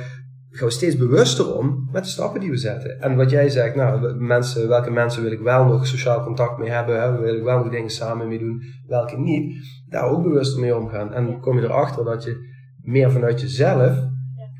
gaan 0.50 0.66
we 0.68 0.72
steeds 0.74 0.96
bewuster 0.96 1.54
om 1.54 1.88
met 1.92 2.04
de 2.04 2.10
stappen 2.10 2.40
die 2.40 2.50
we 2.50 2.56
zetten. 2.56 3.00
En 3.00 3.16
wat 3.16 3.30
jij 3.30 3.48
zegt, 3.48 3.74
nou, 3.74 4.14
mensen, 4.14 4.68
welke 4.68 4.90
mensen 4.90 5.22
wil 5.22 5.32
ik 5.32 5.40
wel 5.40 5.64
nog 5.64 5.86
sociaal 5.86 6.24
contact 6.24 6.58
mee 6.58 6.70
hebben, 6.70 7.00
hè, 7.02 7.20
wil 7.20 7.36
ik 7.36 7.42
wel 7.42 7.58
nog 7.58 7.70
dingen 7.70 7.90
samen 7.90 8.28
mee 8.28 8.38
doen, 8.38 8.62
welke 8.86 9.18
niet, 9.18 9.54
daar 9.88 10.08
ook 10.08 10.22
bewuster 10.22 10.60
mee 10.60 10.76
omgaan. 10.76 11.12
En 11.12 11.26
Ja. 11.28 11.38
kom 11.40 11.58
je 11.58 11.64
erachter 11.64 12.04
dat 12.04 12.24
je 12.24 12.36
meer 12.82 13.10
vanuit 13.10 13.40
jezelf. 13.40 14.12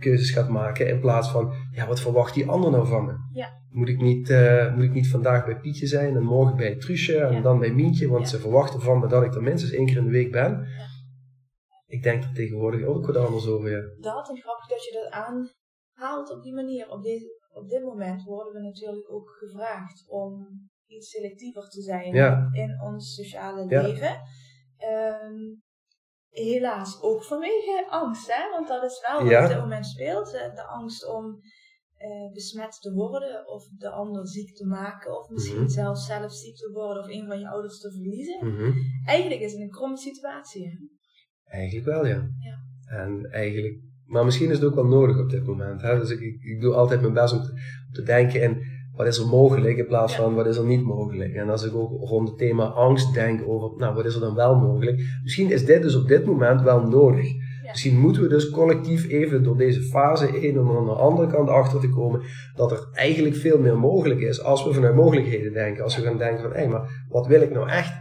Keuzes 0.05 0.31
gaat 0.31 0.49
maken 0.49 0.89
in 0.89 1.01
plaats 1.01 1.31
van, 1.31 1.53
ja, 1.71 1.87
wat 1.87 2.01
verwacht 2.01 2.35
die 2.35 2.49
ander 2.49 2.71
nou 2.71 2.87
van 2.87 3.05
me? 3.05 3.13
Ja. 3.33 3.49
Moet 3.71 3.89
ik, 3.89 4.01
niet, 4.01 4.31
eh, 4.31 4.75
moet 4.75 4.85
ik 4.85 4.93
niet 4.93 5.09
vandaag 5.09 5.45
bij 5.45 5.61
Pietje 5.61 5.87
zijn 5.87 6.17
en 6.17 6.23
morgen 6.23 6.57
bij 6.57 6.77
Truusje 6.77 7.19
en 7.19 7.35
Ja. 7.35 7.41
dan 7.41 7.59
bij 7.59 7.73
Mientje, 7.73 8.09
want 8.09 8.23
Ja. 8.23 8.29
ze 8.29 8.39
verwachten 8.41 8.81
van 8.81 8.99
me 9.01 9.07
dat 9.09 9.23
ik 9.23 9.35
er 9.35 9.43
minstens 9.43 9.73
één 9.73 9.87
keer 9.87 9.97
in 9.97 10.05
de 10.05 10.11
week 10.11 10.33
ben. 10.33 10.67
Ik 11.87 12.03
denk 12.03 12.25
er 12.25 12.33
tegenwoordig 12.35 12.83
ook 12.87 13.07
wat 13.07 13.17
anders 13.17 13.47
over, 13.47 13.71
ja. 13.71 13.81
Dat 14.01 14.29
en 14.29 14.37
grappig 14.37 14.67
dat 14.69 14.85
je 14.85 14.93
dat 14.93 15.11
aanhaalt 15.11 16.31
op 16.31 16.43
die 16.43 16.55
manier. 16.55 16.91
Op, 16.91 17.03
deze, 17.03 17.27
op 17.53 17.69
dit 17.69 17.83
moment 17.83 18.23
worden 18.23 18.53
we 18.53 18.61
natuurlijk 18.61 19.11
ook 19.13 19.29
gevraagd 19.39 20.05
om 20.09 20.47
iets 20.87 21.11
selectiever 21.11 21.69
te 21.69 21.83
zijn 21.83 22.15
in 22.53 22.81
ons 22.83 23.15
sociale 23.15 23.67
leven. 23.67 24.21
Ehm, 24.77 25.35
helaas 26.35 27.03
ook 27.03 27.25
vanwege 27.25 27.87
angst, 27.91 28.27
hè? 28.35 28.51
want 28.51 28.69
dat 28.69 28.83
is 28.85 29.05
wel 29.09 29.21
wat 29.23 29.31
Ja. 29.31 29.43
op 29.43 29.49
dit 29.49 29.59
moment 29.59 29.87
speelt. 29.87 30.33
hè. 30.33 30.53
De 30.55 30.63
angst 30.67 31.09
om 31.09 31.41
eh, 31.97 32.33
besmet 32.33 32.81
te 32.81 32.93
worden 32.93 33.49
of 33.49 33.65
de 33.79 33.91
ander 33.91 34.29
ziek 34.29 34.55
te 34.57 34.67
maken 34.67 35.19
of 35.19 35.29
misschien 35.29 35.59
Mhm. 35.61 35.69
zelfs 35.69 36.07
zelf 36.07 36.33
ziek 36.33 36.57
te 36.57 36.71
worden 36.73 37.03
of 37.03 37.09
een 37.09 37.27
van 37.27 37.39
je 37.39 37.49
ouders 37.49 37.81
te 37.81 37.91
verliezen. 37.93 38.47
Mhm. 38.47 38.73
Eigenlijk 39.07 39.41
is 39.41 39.53
het 39.53 39.61
een 39.61 39.71
kromme 39.71 39.97
situatie. 39.97 40.69
Hè? 40.69 40.77
Eigenlijk 41.45 41.87
wel, 41.87 42.07
ja. 42.07 42.29
Ja. 42.39 42.57
En 42.99 43.29
eigenlijk, 43.33 43.79
maar 44.07 44.25
misschien 44.25 44.51
is 44.51 44.57
het 44.59 44.65
ook 44.67 44.75
wel 44.75 44.87
nodig 44.87 45.19
op 45.19 45.31
dit 45.31 45.47
moment. 45.47 45.83
Hè? 45.83 45.99
Dus 45.99 46.11
ik, 46.11 46.21
ik, 46.21 46.43
ik 46.43 46.61
doe 46.61 46.75
altijd 46.75 47.01
mijn 47.01 47.13
best 47.13 47.33
om 47.33 47.43
te, 47.43 47.51
om 47.87 47.93
te 47.93 48.03
denken 48.03 48.43
in 48.43 48.74
wat 48.97 49.07
is 49.07 49.19
er 49.19 49.27
mogelijk 49.27 49.77
in 49.77 49.87
plaats 49.87 50.17
van 50.17 50.35
wat 50.35 50.47
is 50.47 50.57
er 50.57 50.65
niet 50.65 50.83
mogelijk. 50.83 51.35
En 51.35 51.51
als 51.51 51.65
ik 51.65 51.75
ook 51.75 52.09
rond 52.09 52.29
het 52.29 52.39
thema 52.39 52.65
angst 52.65 53.15
denk 53.15 53.49
over, 53.49 53.79
nou 53.79 53.95
wat 53.95 54.05
is 54.05 54.15
er 54.15 54.21
dan 54.21 54.35
wel 54.35 54.57
mogelijk. 54.57 55.03
Misschien 55.23 55.51
is 55.51 55.65
dit 55.65 55.83
dus 55.83 55.97
op 55.97 56.09
dit 56.09 56.25
moment 56.25 56.63
wel 56.63 56.83
nodig. 56.83 57.27
Ja. 57.27 57.71
Misschien 57.71 58.01
moeten 58.01 58.23
we 58.23 58.29
dus 58.29 58.51
collectief 58.51 59.09
even 59.09 59.43
door 59.43 59.57
deze 59.57 59.83
fase 59.83 60.27
heen 60.27 60.61
om 60.61 60.77
aan 60.77 60.85
de 60.85 60.93
andere 60.93 61.29
kant 61.29 61.49
achter 61.49 61.81
te 61.81 61.89
komen 61.89 62.23
dat 62.57 62.71
er 62.71 62.89
eigenlijk 62.93 63.37
veel 63.37 63.59
meer 63.59 63.79
mogelijk 63.79 64.21
is 64.21 64.43
als 64.43 64.65
we 64.65 64.73
vanuit 64.73 64.95
mogelijkheden 64.95 65.53
denken. 65.53 65.85
Als 65.85 65.97
we 65.97 66.03
gaan 66.03 66.19
denken 66.19 66.43
van, 66.43 66.53
hé, 66.53 66.69
maar 66.69 67.05
wat 67.09 67.27
wil 67.27 67.41
ik 67.41 67.53
nou 67.53 67.69
echt? 67.69 67.93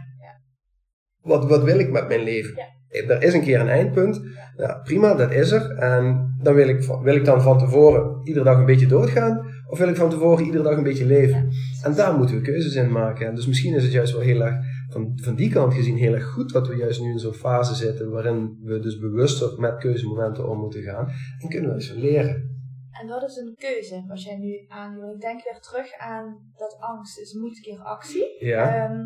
Wat, 1.22 1.48
wat 1.48 1.62
wil 1.62 1.78
ik 1.78 1.90
met 1.90 2.08
mijn 2.08 2.22
leven? 2.22 2.54
Ja. 2.56 2.72
Er 3.08 3.22
is 3.22 3.34
een 3.34 3.42
keer 3.42 3.60
een 3.60 3.68
eindpunt. 3.68 4.22
Ja, 4.56 4.80
prima, 4.84 5.14
dat 5.14 5.30
is 5.30 5.50
er. 5.50 5.70
En 5.70 6.34
dan 6.42 6.54
wil 6.54 6.68
ik, 6.68 6.82
wil 7.02 7.14
ik 7.14 7.24
dan 7.24 7.42
van 7.42 7.58
tevoren 7.58 8.20
iedere 8.24 8.44
dag 8.44 8.58
een 8.58 8.64
beetje 8.64 8.86
doodgaan? 8.86 9.53
Of 9.68 9.78
wil 9.78 9.88
ik 9.88 9.96
van 9.96 10.10
tevoren 10.10 10.44
iedere 10.44 10.62
dag 10.62 10.76
een 10.76 10.82
beetje 10.82 11.06
leven? 11.06 11.48
En 11.82 11.94
daar 11.94 12.16
moeten 12.16 12.36
we 12.36 12.42
keuzes 12.42 12.74
in 12.74 12.92
maken. 12.92 13.26
En 13.26 13.34
dus 13.34 13.46
misschien 13.46 13.74
is 13.74 13.82
het 13.82 13.92
juist 13.92 14.12
wel 14.12 14.22
heel 14.22 14.40
erg, 14.40 14.54
van, 14.88 15.12
van 15.22 15.34
die 15.34 15.50
kant 15.50 15.74
gezien, 15.74 15.96
heel 15.96 16.14
erg 16.14 16.24
goed 16.24 16.52
dat 16.52 16.68
we 16.68 16.76
juist 16.76 17.00
nu 17.00 17.10
in 17.10 17.18
zo'n 17.18 17.34
fase 17.34 17.74
zitten 17.74 18.10
waarin 18.10 18.58
we 18.62 18.78
dus 18.78 18.98
bewuster 18.98 19.60
met 19.60 19.78
keuzemomenten 19.78 20.48
om 20.48 20.58
moeten 20.58 20.82
gaan. 20.82 21.08
En 21.38 21.48
kunnen 21.48 21.68
we 21.68 21.74
eens 21.74 21.88
van 21.88 22.00
leren. 22.00 22.52
En 23.00 23.06
dat 23.06 23.22
is 23.22 23.36
een 23.36 23.54
keuze, 23.58 24.04
wat 24.08 24.22
jij 24.22 24.36
nu 24.36 24.64
aangeeft. 24.68 25.14
Ik 25.14 25.20
denk 25.20 25.44
weer 25.44 25.60
terug 25.60 25.98
aan 25.98 26.52
dat 26.56 26.76
angst 26.80 27.18
is 27.18 27.32
moed 27.32 27.60
keer 27.60 27.78
actie. 27.78 28.44
Ja, 28.44 28.74
Ehm, 28.74 29.00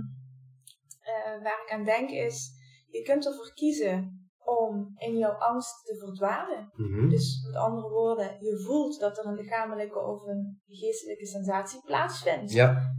eh, 1.01 1.43
waar 1.43 1.63
ik 1.67 1.73
aan 1.73 1.85
denk 1.85 2.11
is, 2.11 2.51
je 2.91 3.03
kunt 3.03 3.27
ervoor 3.27 3.53
kiezen 3.55 4.28
om 4.49 4.95
in 4.97 5.17
jouw 5.19 5.33
angst 5.33 5.87
te 5.87 5.97
verdwalen. 5.97 6.71
Mhm. 6.75 7.09
Dus 7.09 7.45
met 7.47 7.57
andere 7.57 7.89
woorden, 7.89 8.37
je 8.41 8.63
voelt 8.67 9.01
dat 9.01 9.19
er 9.19 9.27
een 9.27 9.35
lichamelijke 9.35 9.99
of 9.99 10.27
een 10.27 10.63
geestelijke 10.67 11.27
sensatie 11.27 11.81
plaatsvindt. 11.85 12.53
ja, 12.53 12.93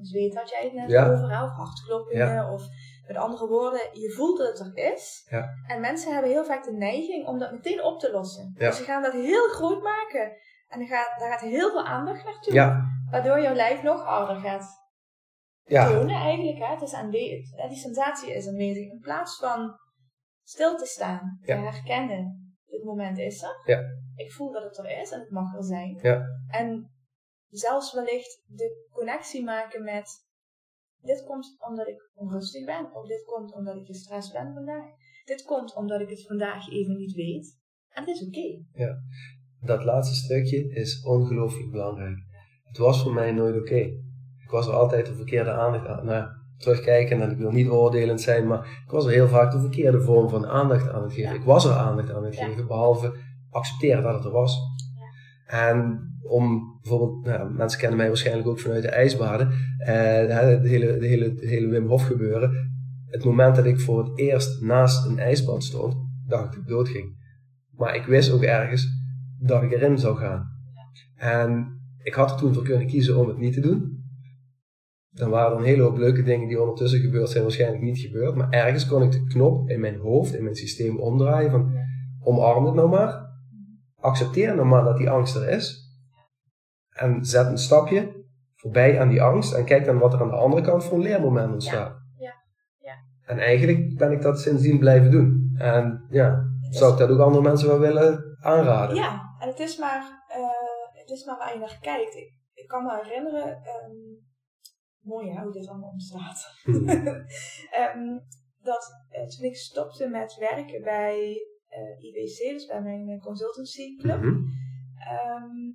zweet 0.00 0.34
had 0.34 0.50
jij 0.50 0.62
het 0.62 0.72
net 0.72 0.90
Ja. 0.90 1.04
over, 1.12 1.42
of 1.42 1.50
hartkloppingen. 1.50 2.48
Of 2.48 2.62
met 3.06 3.16
andere 3.16 3.48
woorden, 3.48 3.80
je 3.92 4.10
voelt 4.10 4.38
dat 4.38 4.58
het 4.58 4.76
er 4.76 4.92
is. 4.92 5.26
Ja. 5.30 5.48
En 5.66 5.80
mensen 5.80 6.12
hebben 6.12 6.30
heel 6.30 6.44
vaak 6.44 6.64
de 6.64 6.72
neiging 6.72 7.26
om 7.26 7.38
dat 7.38 7.52
meteen 7.52 7.84
op 7.84 8.00
te 8.00 8.10
lossen. 8.10 8.54
Dus 8.58 8.76
ze 8.76 8.82
gaan 8.84 9.02
dat 9.02 9.12
heel 9.12 9.48
groot 9.48 9.82
maken. 9.82 10.32
En 10.68 10.80
er 10.80 10.86
gaat, 10.86 11.18
daar 11.18 11.30
gaat 11.30 11.40
heel 11.40 11.70
veel 11.70 11.84
aandacht 11.84 12.24
naartoe. 12.24 12.52
ja, 12.54 12.82
Waardoor 13.10 13.40
jouw 13.40 13.54
lijf 13.54 13.82
nog 13.82 14.04
harder 14.04 14.36
gaat 14.36 14.82
ja, 15.64 15.88
tonen 15.88 16.14
eigenlijk. 16.16 16.58
Hè. 16.58 16.66
Het 16.66 16.82
is 16.82 16.92
hè, 17.56 17.68
die 17.68 17.76
sensatie 17.78 18.34
is 18.34 18.48
aanwezig. 18.48 18.90
In 18.90 18.98
plaats 19.00 19.38
van 19.38 19.78
stil 20.44 20.76
te 20.76 20.86
staan, 20.86 21.38
te 21.42 21.52
Ja. 21.52 21.62
herkennen. 21.62 22.54
Dit 22.66 22.84
moment 22.84 23.18
is 23.18 23.42
er. 23.42 23.60
Ja. 23.64 23.80
Ik 24.16 24.32
voel 24.32 24.52
dat 24.52 24.62
het 24.62 24.78
er 24.78 25.00
is 25.00 25.10
en 25.10 25.20
het 25.20 25.30
mag 25.30 25.54
er 25.54 25.64
zijn. 25.64 25.98
Ja. 26.02 26.22
En 26.48 26.90
zelfs 27.48 27.94
wellicht 27.94 28.42
de 28.46 28.86
connectie 28.90 29.44
maken 29.44 29.84
met 29.84 30.22
dit 31.00 31.24
komt 31.24 31.56
omdat 31.58 31.86
ik 31.88 32.10
onrustig 32.14 32.64
ben. 32.64 32.94
Of 32.94 33.06
dit 33.06 33.24
komt 33.24 33.54
omdat 33.54 33.76
ik 33.76 33.86
gestrest 33.86 34.32
ben 34.32 34.52
vandaag. 34.54 34.84
Dit 35.24 35.42
komt 35.44 35.74
omdat 35.74 36.00
ik 36.00 36.08
het 36.08 36.26
vandaag 36.26 36.68
even 36.70 36.96
niet 36.96 37.12
weet. 37.12 37.58
En 37.88 38.04
het 38.04 38.16
is 38.16 38.26
oké. 38.26 38.64
dat 39.60 39.84
laatste 39.84 40.14
stukje 40.14 40.68
is 40.68 41.04
ongelooflijk 41.04 41.70
belangrijk. 41.70 42.18
Het 42.64 42.76
was 42.76 43.02
voor 43.02 43.12
mij 43.12 43.32
nooit 43.32 43.56
oké. 43.56 43.76
Ik 44.38 44.50
was 44.50 44.66
er 44.66 44.72
altijd 44.74 45.06
de 45.06 45.14
verkeerde 45.14 45.50
aandacht 45.52 45.86
aan. 45.86 46.04
Nou, 46.04 46.18
ja, 46.18 46.30
terugkijken 46.58 47.20
en 47.20 47.30
ik 47.30 47.38
wil 47.38 47.50
niet 47.50 47.68
oordelend 47.68 48.20
zijn, 48.20 48.46
maar 48.46 48.82
ik 48.84 48.90
was 48.90 49.04
er 49.04 49.12
heel 49.12 49.28
vaak 49.28 49.52
de 49.52 49.60
verkeerde 49.60 50.00
vorm 50.00 50.28
van 50.28 50.46
aandacht 50.46 50.90
aan 50.90 51.02
het 51.02 51.12
geven. 51.12 51.30
Ja. 51.30 51.36
Ik 51.36 51.44
was 51.44 51.64
er 51.64 51.72
aandacht 51.72 52.12
aan 52.12 52.24
het 52.24 52.36
geven, 52.36 52.66
behalve 52.66 53.14
accepteren 53.50 54.02
dat 54.02 54.14
het 54.14 54.24
er 54.24 54.30
was. 54.30 54.58
En 55.46 56.08
om 56.22 56.78
bijvoorbeeld, 56.82 57.24
nou, 57.24 57.52
mensen 57.52 57.78
kennen 57.78 57.98
mij 57.98 58.08
waarschijnlijk 58.08 58.48
ook 58.48 58.60
vanuit 58.60 58.82
de 58.82 58.88
ijsbaden, 58.88 59.50
eh, 59.78 59.86
de, 60.26 60.60
hele, 60.62 60.98
de, 60.98 61.06
hele, 61.06 61.34
de 61.34 61.46
hele 61.46 61.68
Wim 61.68 61.86
Hof 61.86 62.06
gebeuren. 62.06 62.72
Het 63.06 63.24
moment 63.24 63.56
dat 63.56 63.64
ik 63.64 63.80
voor 63.80 64.04
het 64.04 64.18
eerst 64.18 64.60
naast 64.60 65.06
een 65.06 65.18
ijsbad 65.18 65.64
stond, 65.64 65.96
dacht 66.26 66.44
ik 66.44 66.50
dat 66.50 66.60
ik 66.60 66.66
dood 66.66 66.88
ging. 66.88 67.22
Maar 67.76 67.94
ik 67.94 68.04
wist 68.04 68.32
ook 68.32 68.42
ergens 68.42 68.88
dat 69.38 69.62
ik 69.62 69.72
erin 69.72 69.98
zou 69.98 70.16
gaan. 70.16 70.52
En 71.16 71.80
ik 72.02 72.14
had 72.14 72.30
er 72.30 72.36
toen 72.36 72.54
voor 72.54 72.62
kunnen 72.62 72.86
kiezen 72.86 73.16
om 73.16 73.28
het 73.28 73.38
niet 73.38 73.54
te 73.54 73.60
doen. 73.60 73.93
Dan 75.14 75.30
waren 75.30 75.52
er 75.52 75.58
een 75.58 75.64
hele 75.64 75.82
hoop 75.82 75.96
leuke 75.96 76.22
dingen 76.22 76.48
die 76.48 76.60
ondertussen 76.60 77.00
gebeurd 77.00 77.28
zijn, 77.28 77.42
waarschijnlijk 77.42 77.82
niet 77.82 77.98
gebeurd. 77.98 78.34
Maar 78.34 78.50
ergens 78.50 78.86
kon 78.86 79.02
ik 79.02 79.12
de 79.12 79.24
knop 79.24 79.68
in 79.68 79.80
mijn 79.80 79.98
hoofd, 79.98 80.34
in 80.34 80.42
mijn 80.42 80.56
systeem 80.56 80.98
omdraaien 80.98 81.50
van 81.50 81.72
omarm 82.22 82.64
het 82.64 82.74
nou 82.74 82.88
maar. 82.88 83.32
Accepteer 84.00 84.54
nou 84.54 84.66
maar 84.66 84.84
dat 84.84 84.96
die 84.96 85.10
angst 85.10 85.36
er 85.36 85.48
is. 85.48 85.82
En 86.90 87.24
zet 87.24 87.46
een 87.46 87.58
stapje 87.58 88.24
voorbij 88.64 89.00
aan 89.00 89.08
die 89.08 89.22
angst 89.22 89.52
en 89.52 89.64
kijk 89.64 89.84
dan 89.84 89.98
wat 89.98 90.12
er 90.12 90.20
aan 90.20 90.28
de 90.28 90.36
andere 90.36 90.62
kant 90.62 90.84
voor 90.84 90.96
een 90.96 91.02
leermoment 91.02 91.52
ontstaat. 91.52 91.96
Ja, 92.18 92.34
ja. 92.78 92.94
En 93.26 93.38
eigenlijk 93.38 93.96
ben 93.96 94.12
ik 94.12 94.22
dat 94.22 94.40
sindsdien 94.40 94.78
blijven 94.78 95.10
doen. 95.10 95.54
En 95.58 96.06
ja, 96.10 96.44
zou 96.70 96.92
ik 96.92 96.98
dat 96.98 97.10
ook 97.10 97.20
andere 97.20 97.42
mensen 97.42 97.68
wel 97.68 97.78
willen 97.78 98.36
aanraden. 98.40 98.96
Ja, 98.96 99.20
en 99.40 99.48
het 99.48 99.58
is 99.58 99.78
maar, 99.78 100.24
eh, 100.28 101.00
het 101.00 101.10
is 101.10 101.24
maar 101.24 101.38
waar 101.38 101.52
je 101.52 101.58
naar 101.58 101.78
kijkt. 101.80 102.14
Ik, 102.14 102.32
ik 102.54 102.68
kan 102.68 102.84
me 102.84 103.00
herinneren, 103.02 103.62
ehm, 103.64 103.92
mooi 105.04 105.30
hè, 105.30 105.42
hoe 105.42 105.52
dit 105.52 105.68
allemaal 105.68 105.90
ontstaat. 105.90 106.60
Hmm. 106.62 106.88
Ehm, 107.80 108.18
dat 108.62 108.92
eh, 109.08 109.26
toen 109.26 109.44
ik 109.44 109.56
stopte 109.56 110.08
met 110.08 110.34
werken 110.34 110.82
bij 110.82 111.46
eh, 111.68 112.04
IWC, 112.04 112.52
dus 112.52 112.66
bij 112.66 112.82
mijn 112.82 113.08
eh, 113.08 113.20
consultancy 113.20 113.96
club, 113.96 114.20
Mhm. 114.22 114.44
ehm, 114.98 115.72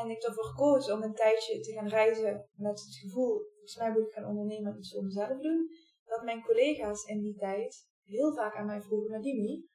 en 0.00 0.10
ik 0.10 0.22
ervoor 0.22 0.54
koos 0.54 0.90
om 0.90 1.02
een 1.02 1.14
tijdje 1.14 1.60
te 1.60 1.72
gaan 1.72 1.88
reizen 1.88 2.48
met 2.54 2.80
het 2.80 2.94
gevoel, 3.02 3.40
volgens 3.50 3.76
mij 3.76 3.90
moet 3.90 4.06
ik 4.06 4.12
gaan 4.12 4.26
ondernemen 4.26 4.72
en 4.72 4.78
iets 4.78 4.92
voor 4.92 5.04
mezelf 5.04 5.40
doen, 5.40 5.70
dat 6.04 6.22
mijn 6.22 6.42
collega's 6.42 7.04
in 7.04 7.20
die 7.20 7.34
tijd 7.36 7.88
heel 8.04 8.34
vaak 8.34 8.54
aan 8.56 8.66
mij 8.66 8.80
vroegen, 8.82 9.10
maar 9.10 9.20
Dimi, 9.20 9.66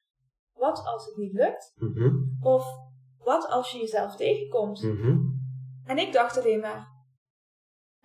wat 0.52 0.84
als 0.84 1.06
het 1.06 1.16
niet 1.16 1.32
lukt? 1.32 1.72
Mhm. 1.76 2.10
Of 2.40 2.64
wat 3.18 3.46
als 3.48 3.70
je 3.70 3.78
jezelf 3.78 4.16
tegenkomt? 4.16 4.82
Mhm. 4.82 5.18
En 5.84 5.98
ik 5.98 6.12
dacht 6.12 6.38
alleen 6.38 6.60
maar, 6.60 6.86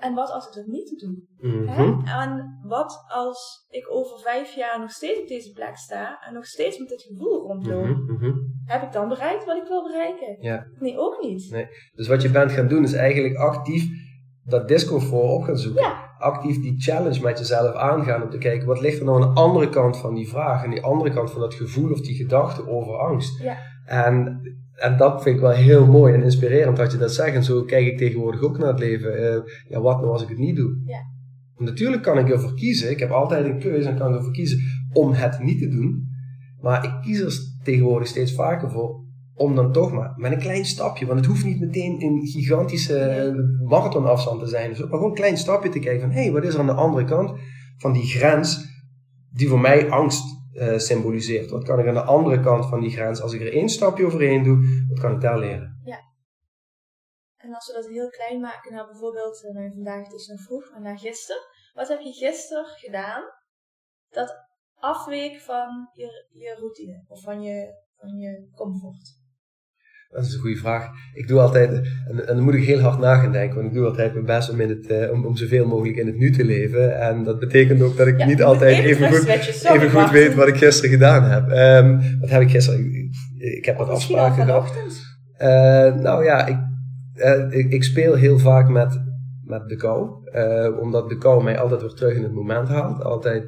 en 0.03 0.13
wat 0.13 0.31
als 0.31 0.47
ik 0.47 0.53
dat 0.53 0.65
niet 0.65 0.99
doe? 0.99 1.15
Mhm. 1.51 2.07
En 2.07 2.59
wat 2.63 3.03
als 3.07 3.67
ik 3.69 3.85
over 3.91 4.19
vijf 4.19 4.55
jaar 4.55 4.79
nog 4.79 4.91
steeds 4.91 5.19
op 5.21 5.27
deze 5.27 5.51
plek 5.51 5.77
sta 5.77 6.19
en 6.27 6.33
nog 6.33 6.45
steeds 6.45 6.79
met 6.79 6.89
dit 6.89 7.01
gevoel 7.01 7.41
rondloop? 7.41 7.85
Mhm. 7.85 8.13
Mhm. 8.13 8.31
Heb 8.65 8.83
ik 8.83 8.91
dan 8.91 9.09
bereikt 9.09 9.45
wat 9.45 9.57
ik 9.57 9.67
wil 9.67 9.83
bereiken? 9.83 10.37
Ja. 10.39 10.65
Nee, 10.79 10.97
ook 10.97 11.21
niet. 11.21 11.51
Nee. 11.51 11.67
Dus 11.95 12.07
wat 12.07 12.21
je 12.21 12.29
bent 12.29 12.51
gaan 12.51 12.67
doen 12.67 12.83
is 12.83 12.93
eigenlijk 12.93 13.35
actief 13.35 13.85
dat 14.45 14.67
discomfort 14.67 15.31
op 15.31 15.43
gaan 15.43 15.57
zoeken. 15.57 15.83
Ja. 15.83 16.11
Actief 16.17 16.61
die 16.61 16.81
challenge 16.81 17.21
met 17.21 17.39
jezelf 17.39 17.75
aangaan 17.75 18.23
om 18.23 18.29
te 18.29 18.37
kijken 18.37 18.67
wat 18.67 18.81
ligt 18.81 18.99
er 18.99 19.05
nou 19.05 19.23
aan 19.23 19.33
de 19.33 19.39
andere 19.39 19.69
kant 19.69 19.97
van 19.97 20.15
die 20.15 20.29
vraag. 20.29 20.63
Aan 20.63 20.69
die 20.69 20.83
andere 20.83 21.13
kant 21.13 21.31
van 21.31 21.41
dat 21.41 21.53
gevoel 21.53 21.91
of 21.91 22.01
die 22.01 22.15
gedachte 22.15 22.67
over 22.67 22.97
angst. 22.97 23.41
Ja. 23.41 23.57
En, 23.85 24.41
en 24.83 24.97
dat 24.97 25.21
vind 25.23 25.35
ik 25.35 25.41
wel 25.41 25.51
heel 25.51 25.85
mooi 25.85 26.13
en 26.13 26.23
inspirerend 26.23 26.77
dat 26.77 26.91
je 26.91 26.97
dat 26.97 27.13
zegt. 27.13 27.35
En 27.35 27.43
zo 27.43 27.63
kijk 27.63 27.85
ik 27.85 27.97
tegenwoordig 27.97 28.41
ook 28.41 28.57
naar 28.57 28.67
het 28.67 28.79
leven. 28.79 29.17
Eh, 29.17 29.41
ja, 29.67 29.81
wat 29.81 29.99
nou 29.99 30.11
als 30.11 30.21
ik 30.21 30.29
het 30.29 30.37
niet 30.37 30.55
doe? 30.55 30.81
Ja. 30.85 30.99
Natuurlijk 31.57 32.03
kan 32.03 32.17
ik 32.17 32.29
ervoor 32.29 32.53
kiezen. 32.53 32.91
Ik 32.91 32.99
heb 32.99 33.11
altijd 33.11 33.45
een 33.45 33.59
keuze 33.59 33.89
en 33.89 33.97
kan 33.97 34.09
ik 34.09 34.15
ervoor 34.15 34.31
kiezen 34.31 34.59
om 34.93 35.11
het 35.11 35.39
niet 35.39 35.59
te 35.59 35.67
doen. 35.67 36.07
Maar 36.61 36.83
ik 36.83 36.91
kies 37.01 37.19
er 37.19 37.33
tegenwoordig 37.63 38.07
steeds 38.07 38.33
vaker 38.33 38.71
voor 38.71 39.01
om 39.35 39.55
dan 39.55 39.71
toch 39.71 39.91
maar 39.91 40.13
met 40.15 40.31
een 40.31 40.39
klein 40.39 40.65
stapje, 40.65 41.05
want 41.05 41.19
het 41.19 41.27
hoeft 41.27 41.45
niet 41.45 41.59
meteen 41.59 42.01
een 42.01 42.27
gigantische 42.27 43.31
marathonafstand 43.63 44.39
te 44.39 44.47
zijn, 44.47 44.69
maar 44.69 44.87
gewoon 44.87 45.09
een 45.09 45.13
klein 45.13 45.37
stapje 45.37 45.69
te 45.69 45.79
kijken 45.79 46.01
van 46.01 46.11
hé, 46.11 46.21
hey, 46.21 46.31
wat 46.31 46.43
is 46.43 46.53
er 46.53 46.59
aan 46.59 46.65
de 46.65 46.73
andere 46.73 47.05
kant 47.05 47.39
van 47.77 47.93
die 47.93 48.03
grens 48.03 48.65
die 49.31 49.47
voor 49.47 49.59
mij 49.59 49.89
angst 49.89 50.42
uh, 50.53 50.77
symboliseert? 50.77 51.49
Wat 51.49 51.63
kan 51.63 51.79
ik 51.79 51.87
aan 51.87 51.93
de 51.93 52.01
andere 52.01 52.39
kant 52.39 52.65
van 52.65 52.79
die 52.79 52.91
grens, 52.91 53.21
als 53.21 53.33
ik 53.33 53.41
er 53.41 53.53
één 53.53 53.69
stapje 53.69 54.05
overheen 54.05 54.43
doe, 54.43 54.85
wat 54.89 54.99
kan 54.99 55.13
ik 55.13 55.21
daar 55.21 55.39
leren? 55.39 55.81
Ja. 55.83 55.99
En 57.37 57.53
als 57.53 57.67
we 57.67 57.73
dat 57.73 57.87
heel 57.87 58.09
klein 58.09 58.39
maken, 58.39 58.73
nou 58.73 58.87
bijvoorbeeld, 58.87 59.43
uh, 59.43 59.71
vandaag 59.71 60.07
is 60.07 60.27
nog 60.27 60.41
vroeg, 60.41 60.71
maar 60.71 60.81
naar 60.81 60.99
gisteren. 60.99 61.41
Wat 61.73 61.87
heb 61.87 61.99
je 61.99 62.11
gisteren 62.11 62.65
gedaan 62.65 63.23
dat 64.09 64.35
afweek 64.75 65.41
van 65.41 65.89
je, 65.93 66.27
je 66.31 66.55
routine 66.59 67.03
of 67.07 67.21
van 67.21 67.41
je, 67.41 67.83
van 67.95 68.17
je 68.17 68.49
comfort? 68.55 69.22
Dat 70.13 70.25
is 70.25 70.33
een 70.33 70.39
goede 70.39 70.57
vraag. 70.57 70.89
Ik 71.13 71.27
doe 71.27 71.39
altijd, 71.39 71.71
en, 71.71 72.27
en 72.27 72.35
dan 72.35 72.43
moet 72.43 72.53
ik 72.53 72.63
heel 72.63 72.79
hard 72.79 72.99
na 72.99 73.15
gaan 73.15 73.31
denken, 73.31 73.55
want 73.55 73.67
ik 73.67 73.73
doe 73.73 73.85
altijd 73.85 74.13
mijn 74.13 74.25
best 74.25 74.49
om, 74.49 74.59
in 74.59 74.69
het, 74.69 74.91
uh, 74.91 75.11
om, 75.11 75.25
om 75.25 75.35
zoveel 75.35 75.67
mogelijk 75.67 75.97
in 75.97 76.07
het 76.07 76.17
nu 76.17 76.31
te 76.31 76.45
leven. 76.45 76.99
En 76.99 77.23
dat 77.23 77.39
betekent 77.39 77.81
ook 77.81 77.97
dat 77.97 78.07
ik 78.07 78.25
niet 78.25 78.43
altijd 78.43 78.77
even, 78.85 79.13
goed, 79.13 79.27
even 79.27 79.91
goed 79.91 80.11
weet 80.11 80.35
wat 80.35 80.47
ik 80.47 80.55
gisteren 80.55 80.89
gedaan 80.89 81.23
heb. 81.23 81.49
Um, 81.83 82.19
wat 82.19 82.29
heb 82.29 82.41
ik 82.41 82.49
gisteren? 82.49 82.79
Ik, 82.79 83.15
ik 83.37 83.65
heb 83.65 83.77
wat 83.77 83.89
afspraken 83.89 84.45
gehad. 84.45 84.73
Uh, 85.41 86.01
nou 86.01 86.23
ja, 86.23 86.45
ik, 86.45 86.57
uh, 87.15 87.59
ik, 87.59 87.71
ik, 87.71 87.83
speel 87.83 88.15
heel 88.15 88.39
vaak 88.39 88.69
met, 88.69 89.01
met 89.43 89.69
de 89.69 89.75
kou. 89.75 90.09
omdat 90.79 91.09
de 91.09 91.17
kou 91.17 91.43
mij 91.43 91.59
altijd 91.59 91.81
weer 91.81 91.93
terug 91.93 92.15
in 92.15 92.23
het 92.23 92.33
moment 92.33 92.67
haalt. 92.67 93.03
Altijd 93.03 93.43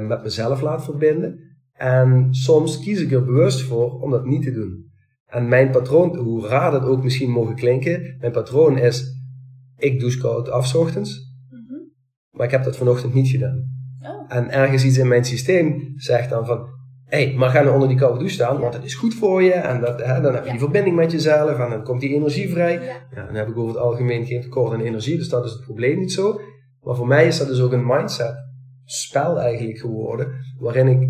met 0.00 0.22
mezelf 0.22 0.60
laat 0.60 0.84
verbinden. 0.84 1.38
En 1.72 2.28
soms 2.30 2.80
kies 2.80 3.00
ik 3.00 3.12
er 3.12 3.24
bewust 3.24 3.62
voor 3.62 4.00
om 4.00 4.10
dat 4.10 4.24
niet 4.24 4.42
te 4.42 4.52
doen. 4.52 4.89
En 5.30 5.48
mijn 5.48 5.70
patroon, 5.70 6.16
hoe 6.16 6.46
raar 6.46 6.70
dat 6.70 6.84
ook 6.84 7.02
misschien 7.02 7.30
mogen 7.30 7.54
klinken, 7.54 8.16
mijn 8.20 8.32
patroon 8.32 8.78
is, 8.78 9.18
ik 9.76 10.00
douche 10.00 10.18
koud 10.18 10.50
af 10.50 10.74
ochtends, 10.74 11.34
mhm. 11.50 11.80
maar 12.30 12.46
ik 12.46 12.52
heb 12.52 12.64
dat 12.64 12.76
vanochtend 12.76 13.14
niet 13.14 13.28
gedaan. 13.28 13.68
Oh. 14.02 14.36
En 14.36 14.50
ergens 14.50 14.84
iets 14.84 14.98
in 14.98 15.08
mijn 15.08 15.24
systeem 15.24 15.92
zegt 15.96 16.30
dan 16.30 16.46
van, 16.46 16.66
hé, 17.04 17.24
hey, 17.24 17.34
maar 17.36 17.50
ga 17.50 17.60
nou 17.60 17.74
onder 17.74 17.88
die 17.88 17.98
koude 17.98 18.18
douche 18.18 18.34
staan, 18.34 18.60
want 18.60 18.74
het 18.74 18.84
is 18.84 18.94
goed 18.94 19.14
voor 19.14 19.42
je. 19.42 19.52
En 19.52 19.80
dat, 19.80 20.04
hè, 20.04 20.20
dan 20.20 20.34
heb 20.34 20.44
je 20.44 20.50
die 20.50 20.58
verbinding 20.58 20.96
met 20.96 21.12
jezelf 21.12 21.58
en 21.58 21.70
dan 21.70 21.82
komt 21.82 22.00
die 22.00 22.14
energie 22.14 22.50
vrij. 22.50 22.80
Ja. 23.14 23.24
dan 23.24 23.34
heb 23.34 23.48
ik 23.48 23.56
over 23.56 23.74
het 23.74 23.82
algemeen 23.82 24.26
geen 24.26 24.40
tekort 24.40 24.72
aan 24.72 24.80
energie, 24.80 25.16
dus 25.16 25.28
dat 25.28 25.44
is 25.44 25.52
het 25.52 25.64
probleem 25.64 25.98
niet 25.98 26.12
zo. 26.12 26.40
Maar 26.82 26.96
voor 26.96 27.06
mij 27.06 27.26
is 27.26 27.38
dat 27.38 27.46
dus 27.46 27.60
ook 27.60 27.72
een 27.72 27.86
mindset 27.86 28.34
spel 28.84 29.40
eigenlijk 29.40 29.78
geworden, 29.78 30.28
waarin 30.58 30.88
ik 30.88 31.08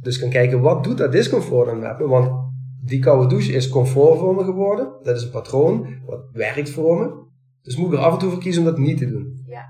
dus 0.00 0.18
kan 0.18 0.30
kijken, 0.30 0.60
wat 0.60 0.84
doet 0.84 0.98
dat 0.98 1.12
discomfort 1.12 1.66
dan 1.66 1.78
met 1.78 1.98
me? 1.98 2.06
Want 2.06 2.41
die 2.84 3.00
koude 3.00 3.28
douche 3.28 3.52
is 3.52 3.68
comfort 3.68 4.18
voor 4.18 4.34
me 4.34 4.44
geworden. 4.44 4.92
Dat 5.02 5.16
is 5.16 5.22
een 5.22 5.30
patroon 5.30 6.00
wat 6.06 6.28
werkt 6.32 6.70
voor 6.70 6.98
me. 6.98 7.30
Dus 7.62 7.76
moet 7.76 7.92
ik 7.92 7.98
er 7.98 8.04
af 8.04 8.12
en 8.12 8.18
toe 8.18 8.30
voor 8.30 8.40
kiezen 8.40 8.62
om 8.62 8.68
dat 8.68 8.78
niet 8.78 8.98
te 8.98 9.06
doen. 9.06 9.42
Ja. 9.46 9.64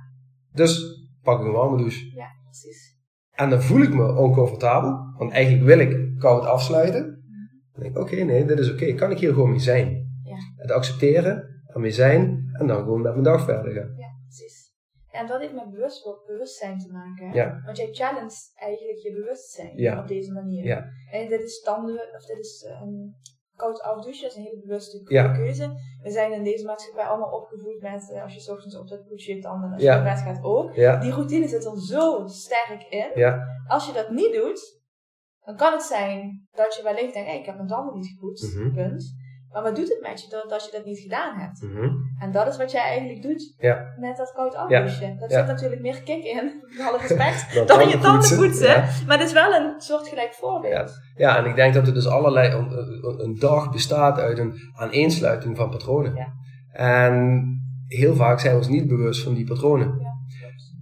Dus 0.52 1.02
pak 1.23 1.40
ik 1.40 1.47
een 1.47 1.52
warme 1.52 1.76
douche. 1.76 2.11
Ja, 2.14 2.26
precies. 2.45 2.97
En 3.31 3.50
dan 3.50 3.62
voel 3.62 3.83
ik 3.83 3.95
me 3.95 4.16
oncomfortabel, 4.16 5.14
want 5.16 5.33
eigenlijk 5.33 5.64
wil 5.64 5.78
ik 5.78 6.19
koud 6.19 6.45
afsluiten. 6.45 7.02
Dan 7.73 7.83
denk 7.83 7.97
ik, 7.97 8.02
oké, 8.02 8.16
nee, 8.16 8.45
dit 8.45 8.59
is 8.59 8.73
oké. 8.73 8.92
Kan 8.95 9.11
ik 9.11 9.19
hier 9.19 9.33
gewoon 9.33 9.50
mee 9.50 9.59
zijn? 9.59 9.88
Ja. 10.25 10.37
Het 10.57 10.71
accepteren, 10.71 11.62
ermee 11.66 11.90
zijn 11.90 12.50
en 12.52 12.66
dan 12.66 12.78
gewoon 12.78 13.02
met 13.02 13.12
mijn 13.12 13.25
dag 13.25 13.45
verder 13.45 13.73
gaan. 13.73 13.95
Ja, 13.97 14.09
precies. 14.23 14.62
En 15.12 15.26
dat 15.26 15.40
heeft 15.40 15.52
met 15.52 15.71
bewust, 15.71 16.25
bewustzijn 16.26 16.78
te 16.78 16.92
maken. 16.92 17.33
Ja. 17.33 17.62
Want 17.64 17.76
jij 17.76 17.88
challenge 17.92 18.37
eigenlijk 18.54 18.99
je 18.99 19.12
bewustzijn 19.12 19.76
ja. 19.76 20.00
op 20.00 20.09
deze 20.09 20.33
manier. 20.33 20.64
Ja. 20.64 20.85
En 21.11 21.28
dit 21.28 21.42
is 21.42 21.61
tanden, 21.61 22.14
of 22.14 22.25
dit 22.26 22.38
is 22.38 22.66
um, 22.83 23.14
koud 23.57 23.81
afdouchen, 23.81 24.23
dat 24.23 24.31
is 24.31 24.37
een 24.37 24.42
hele 24.42 24.61
bewuste 24.61 25.02
keuze. 25.02 25.75
We 26.02 26.11
zijn 26.11 26.33
in 26.33 26.45
deze 26.45 26.65
maatschappij 26.65 27.04
allemaal 27.04 27.41
opgevoed 27.41 27.80
met, 27.80 28.10
uh, 28.13 28.23
als 28.23 28.34
je 28.34 28.41
s 28.41 28.49
ochtends 28.49 28.76
op 28.76 28.89
dat 28.89 29.08
poesje 29.08 29.34
je 29.34 29.41
tanden, 29.41 29.73
als 29.73 29.82
je 29.82 29.89
naar 29.89 30.15
bed 30.15 30.23
gaat 30.23 30.45
ook. 30.45 30.75
Die 30.75 31.13
routine 31.13 31.49
zit 31.49 31.65
er 31.65 31.80
zo 31.80 32.26
sterk 32.26 32.82
in. 32.89 33.39
Als 33.67 33.86
je 33.86 33.93
dat 33.93 34.10
niet 34.10 34.32
doet, 34.32 34.80
dan 35.45 35.56
kan 35.56 35.73
het 35.73 35.82
zijn 35.82 36.49
dat 36.52 36.75
je 36.75 36.82
wellicht 36.82 37.13
denkt, 37.13 37.28
hey, 37.28 37.39
ik 37.39 37.47
heb 37.47 37.56
mijn 37.56 37.69
tanden 37.69 37.95
niet 37.95 38.06
gepoetst, 38.06 38.54
mm 38.54 38.63
-hmm. 38.63 38.73
punt. 38.75 39.15
Maar 39.52 39.62
wat 39.62 39.76
doet 39.76 39.88
het 39.88 39.99
met 40.02 40.23
je 40.23 40.28
dat, 40.28 40.52
als 40.52 40.65
je 40.65 40.71
dat 40.76 40.84
niet 40.84 40.99
gedaan 40.99 41.38
hebt? 41.38 41.62
Mm 41.62 41.76
-hmm. 41.76 42.15
En 42.19 42.32
dat 42.32 42.47
is 42.47 42.56
wat 42.56 42.71
jij 42.71 42.82
eigenlijk 42.82 43.23
doet 43.23 43.54
ja. 43.58 43.95
met 43.99 44.17
dat 44.17 44.32
koud 44.32 44.54
afdouchen. 44.54 45.08
Ja. 45.08 45.21
Dat 45.21 45.32
zit 45.32 45.47
natuurlijk 45.47 45.80
meer 45.80 46.02
kick 46.02 46.25
in, 46.25 46.45
met 46.76 46.86
alle 46.86 46.99
respect, 46.99 47.47
dan, 47.54 47.67
dan 47.67 47.88
je 47.88 47.99
tanden 47.99 48.36
poetsen. 48.36 48.84
Maar 49.06 49.19
het 49.19 49.26
is 49.26 49.32
wel 49.32 49.54
een 49.54 49.80
soortgelijk 49.80 50.34
voorbeeld. 50.34 51.00
Ja. 51.17 51.38
en 51.38 51.45
ik 51.45 51.54
denk 51.54 51.75
dat 51.75 51.86
er 51.86 51.95
dus 51.95 52.08
allerlei, 52.08 52.52
een, 52.52 53.21
een 53.25 53.38
dag 53.38 53.71
bestaat 53.71 54.19
uit 54.19 54.38
een 54.38 54.54
aaneensluiting 54.75 55.56
van 55.56 55.71
patronen. 55.71 56.32
En 56.73 57.45
heel 57.86 58.15
vaak 58.15 58.41
zijn 58.41 58.52
we 58.52 58.58
ons 58.58 58.69
niet 58.69 58.88
bewust 58.88 59.23
van 59.23 59.34
die 59.34 59.47
patronen. 59.47 60.10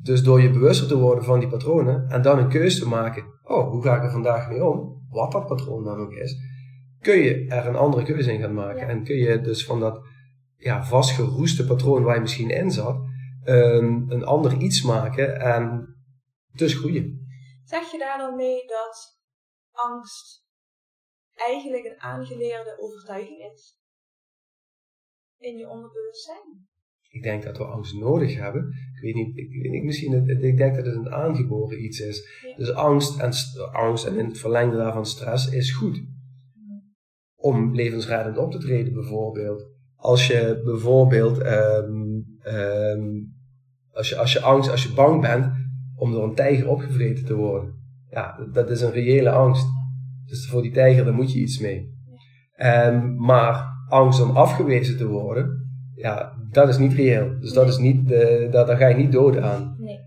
Dus 0.02 0.22
door 0.22 0.40
je 0.40 0.50
bewuster 0.50 0.88
te 0.88 0.98
worden 0.98 1.24
van 1.24 1.38
die 1.38 1.48
patronen 1.48 2.09
en 2.09 2.22
dan 2.22 2.38
een 2.38 2.48
keuze 2.48 2.80
te 2.80 2.88
maken, 2.88 3.24
oh, 3.44 3.70
hoe 3.70 3.83
ga 3.83 3.96
ik 3.96 4.02
er 4.02 4.11
vandaag 4.11 4.48
mee 4.48 4.64
om? 4.64 4.98
Wat 5.11 5.33
dat 5.33 5.46
patroon 5.46 5.85
dan 5.85 5.98
ook 5.98 6.12
is 6.12 6.49
kun 7.00 7.18
je 7.18 7.46
er 7.48 7.66
een 7.66 7.76
andere 7.76 8.04
keuze 8.04 8.32
in 8.32 8.40
gaan 8.40 8.54
maken. 8.54 8.88
En 8.88 9.04
kun 9.04 9.16
je 9.16 9.40
dus 9.40 9.64
van 9.64 9.80
dat 9.80 10.04
ja, 10.56 10.84
vastgeroeste 10.84 11.64
patroon 11.64 12.02
waar 12.02 12.14
je 12.14 12.20
misschien 12.20 12.50
in 12.50 12.70
zat, 12.70 12.96
een, 13.44 14.06
een 14.08 14.24
ander 14.24 14.56
iets 14.56 14.82
maken 14.82 15.40
en 15.40 15.94
dus 16.52 16.74
groeien. 16.74 17.28
Zeg 17.64 17.90
je 17.90 17.98
daar 17.98 18.18
dan 18.18 18.36
mee 18.36 18.66
dat 18.66 19.20
angst 19.70 20.46
eigenlijk 21.34 21.84
een 21.84 22.00
aangeleerde 22.00 22.76
overtuiging 22.78 23.52
is? 23.52 23.78
In 25.38 25.56
je 25.56 25.68
onderbewustzijn? 25.68 26.68
Ik 27.08 27.22
denk 27.22 27.42
dat 27.42 27.56
we 27.56 27.64
angst 27.64 27.94
nodig 27.94 28.36
hebben. 28.36 28.68
Ik 28.94 29.00
weet 29.00 29.14
niet, 29.14 29.36
ik, 29.36 29.62
weet 29.62 29.72
niet 29.72 29.84
misschien, 29.84 30.28
ik 30.28 30.56
denk 30.56 30.74
dat 30.76 30.86
het 30.86 30.94
een 30.94 31.12
aangeboren 31.12 31.84
iets 31.84 31.98
is. 31.98 32.28
Dus 32.56 32.72
angst 32.72 33.18
en, 33.18 33.32
angst 33.72 34.06
en 34.06 34.18
in 34.18 34.24
het 34.24 34.38
verlengde 34.38 34.76
daarvan 34.76 35.06
stress 35.06 35.50
is 35.50 35.72
goed 35.72 36.00
om 37.40 37.74
levensreddend 37.74 38.38
op 38.38 38.50
te 38.50 38.59
treden, 38.59 38.92
bijvoorbeeld. 38.92 39.66
Als 39.96 40.26
je 40.26 40.61
bijvoorbeeld, 40.64 41.46
um, 41.46 42.24
um, 42.46 43.35
als, 43.92 44.09
je, 44.09 44.16
als 44.16 44.33
je 44.33 44.40
angst, 44.40 44.70
als 44.70 44.83
je 44.83 44.92
bang 44.94 45.20
bent 45.20 45.46
om 45.96 46.12
door 46.12 46.24
een 46.24 46.35
tijger 46.35 46.68
opgevreten 46.68 47.24
te 47.24 47.35
worden, 47.35 47.74
ja, 48.11 48.48
dat 48.53 48.70
is 48.70 48.81
een 48.81 48.92
reële 48.92 49.31
angst. 49.31 49.66
Dus 50.26 50.48
voor 50.48 50.62
die 50.62 50.72
tijger, 50.72 51.05
daar 51.05 51.14
moet 51.14 51.33
je 51.33 51.40
iets 51.40 51.59
mee. 51.59 51.98
Um, 52.57 53.16
maar 53.16 53.68
angst 53.88 54.22
om 54.22 54.31
afgewezen 54.37 54.96
te 54.96 55.07
worden, 55.07 55.70
ja, 55.94 56.33
dat 56.50 56.68
is 56.68 56.79
niet 56.79 56.92
reëel. 56.92 57.38
Dus 57.40 57.53
dat 57.53 57.68
is 57.68 57.79
niet, 57.79 58.09
dat, 58.50 58.66
daar 58.66 58.76
ga 58.76 58.87
je 58.87 58.96
niet 58.96 59.12
dood 59.12 59.37
aan. 59.37 59.76
Nee. 59.79 59.98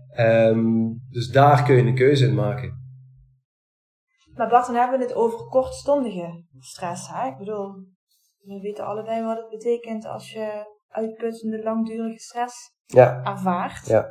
dus 1.10 1.30
daar 1.30 1.64
kun 1.64 1.74
je 1.76 1.82
een 1.82 1.94
keuze 1.94 2.26
in 2.26 2.34
maken. 2.34 2.83
Maar 4.36 4.48
Bart, 4.48 4.66
dan 4.66 4.74
hebben 4.74 4.98
we 4.98 5.04
het 5.04 5.14
over 5.14 5.48
kortstondige 5.48 6.44
stress. 6.58 7.08
Hè? 7.08 7.28
Ik 7.28 7.36
bedoel, 7.36 7.72
we 8.40 8.60
weten 8.60 8.84
allebei 8.84 9.24
wat 9.24 9.36
het 9.36 9.48
betekent 9.48 10.04
als 10.04 10.32
je 10.32 10.72
uitputtende, 10.88 11.62
langdurige 11.62 12.18
stress 12.18 12.72
ja. 12.84 13.22
ervaart. 13.24 13.86
Ja. 13.86 14.06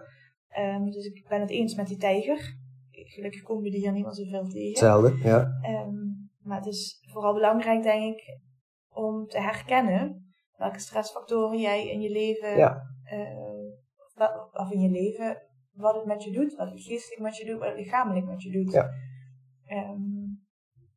Um, 0.58 0.92
dus 0.92 1.06
ik 1.06 1.26
ben 1.28 1.42
het 1.42 1.50
eens 1.50 1.76
met 1.76 1.88
die 1.88 1.98
tijger. 1.98 2.62
Gelukkig 2.92 3.42
komen 3.42 3.64
we 3.64 3.70
die 3.70 3.80
hier 3.80 3.92
niet 3.92 4.04
meer 4.04 4.14
zoveel 4.14 4.48
tegen. 4.48 4.70
Hetzelfde, 4.70 5.18
ja. 5.18 5.48
Um, 5.86 6.32
maar 6.42 6.58
het 6.58 6.66
is 6.66 7.06
vooral 7.12 7.34
belangrijk, 7.34 7.84
denk 7.84 8.18
ik, 8.18 8.40
om 8.90 9.26
te 9.28 9.40
herkennen 9.40 10.34
welke 10.58 10.80
stressfactoren 10.80 11.60
jij 11.60 11.90
in 11.90 12.02
je 12.02 12.10
leven, 12.10 12.58
ja. 12.58 12.82
uh, 13.14 14.30
of 14.54 14.72
in 14.72 14.80
je 14.80 14.90
leven, 14.90 15.42
wat 15.74 15.96
het 15.96 16.06
met 16.06 16.24
je 16.24 16.32
doet, 16.32 16.56
wat 16.56 16.70
het 16.70 16.82
geestelijk 16.82 17.22
met 17.22 17.38
je 17.38 17.46
doet, 17.46 17.60
wat 17.60 17.68
het 17.68 17.78
lichamelijk 17.78 18.26
met 18.26 18.42
je 18.42 18.52
doet. 18.52 18.72
Ja. 18.72 18.90
Um, 19.74 20.42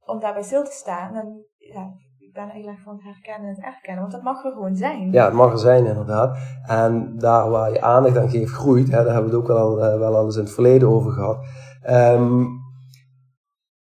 om 0.05 0.21
daarbij 0.21 0.43
stil 0.43 0.65
te 0.65 0.71
staan. 0.71 1.15
En 1.15 1.45
ja, 1.57 1.91
ik 2.19 2.33
ben 2.33 2.49
heel 2.49 2.67
erg 2.67 2.83
van 2.85 3.01
herkennen 3.03 3.49
en 3.49 3.55
het 3.55 3.65
erkennen, 3.65 4.01
want 4.01 4.13
dat 4.13 4.23
mag 4.23 4.45
er 4.45 4.53
gewoon 4.53 4.77
zijn. 4.77 5.13
Ja, 5.13 5.25
het 5.25 5.35
mag 5.35 5.53
er 5.53 5.59
zijn 5.59 5.87
inderdaad. 5.87 6.39
En 6.67 7.19
daar 7.19 7.51
waar 7.51 7.73
je 7.73 7.83
aandacht 7.83 8.19
aan 8.19 8.31
geeft, 8.31 8.53
groeit. 8.53 8.91
Hè, 8.91 9.05
daar 9.05 9.15
hebben 9.15 9.31
we 9.31 9.37
het 9.37 9.39
ook 9.39 9.57
wel 9.57 9.79
uh, 9.79 9.99
wel 9.99 10.25
eens 10.25 10.37
in 10.37 10.43
het 10.43 10.53
verleden 10.53 10.89
over 10.89 11.13
gehad. 11.13 11.39
Um, 11.91 12.65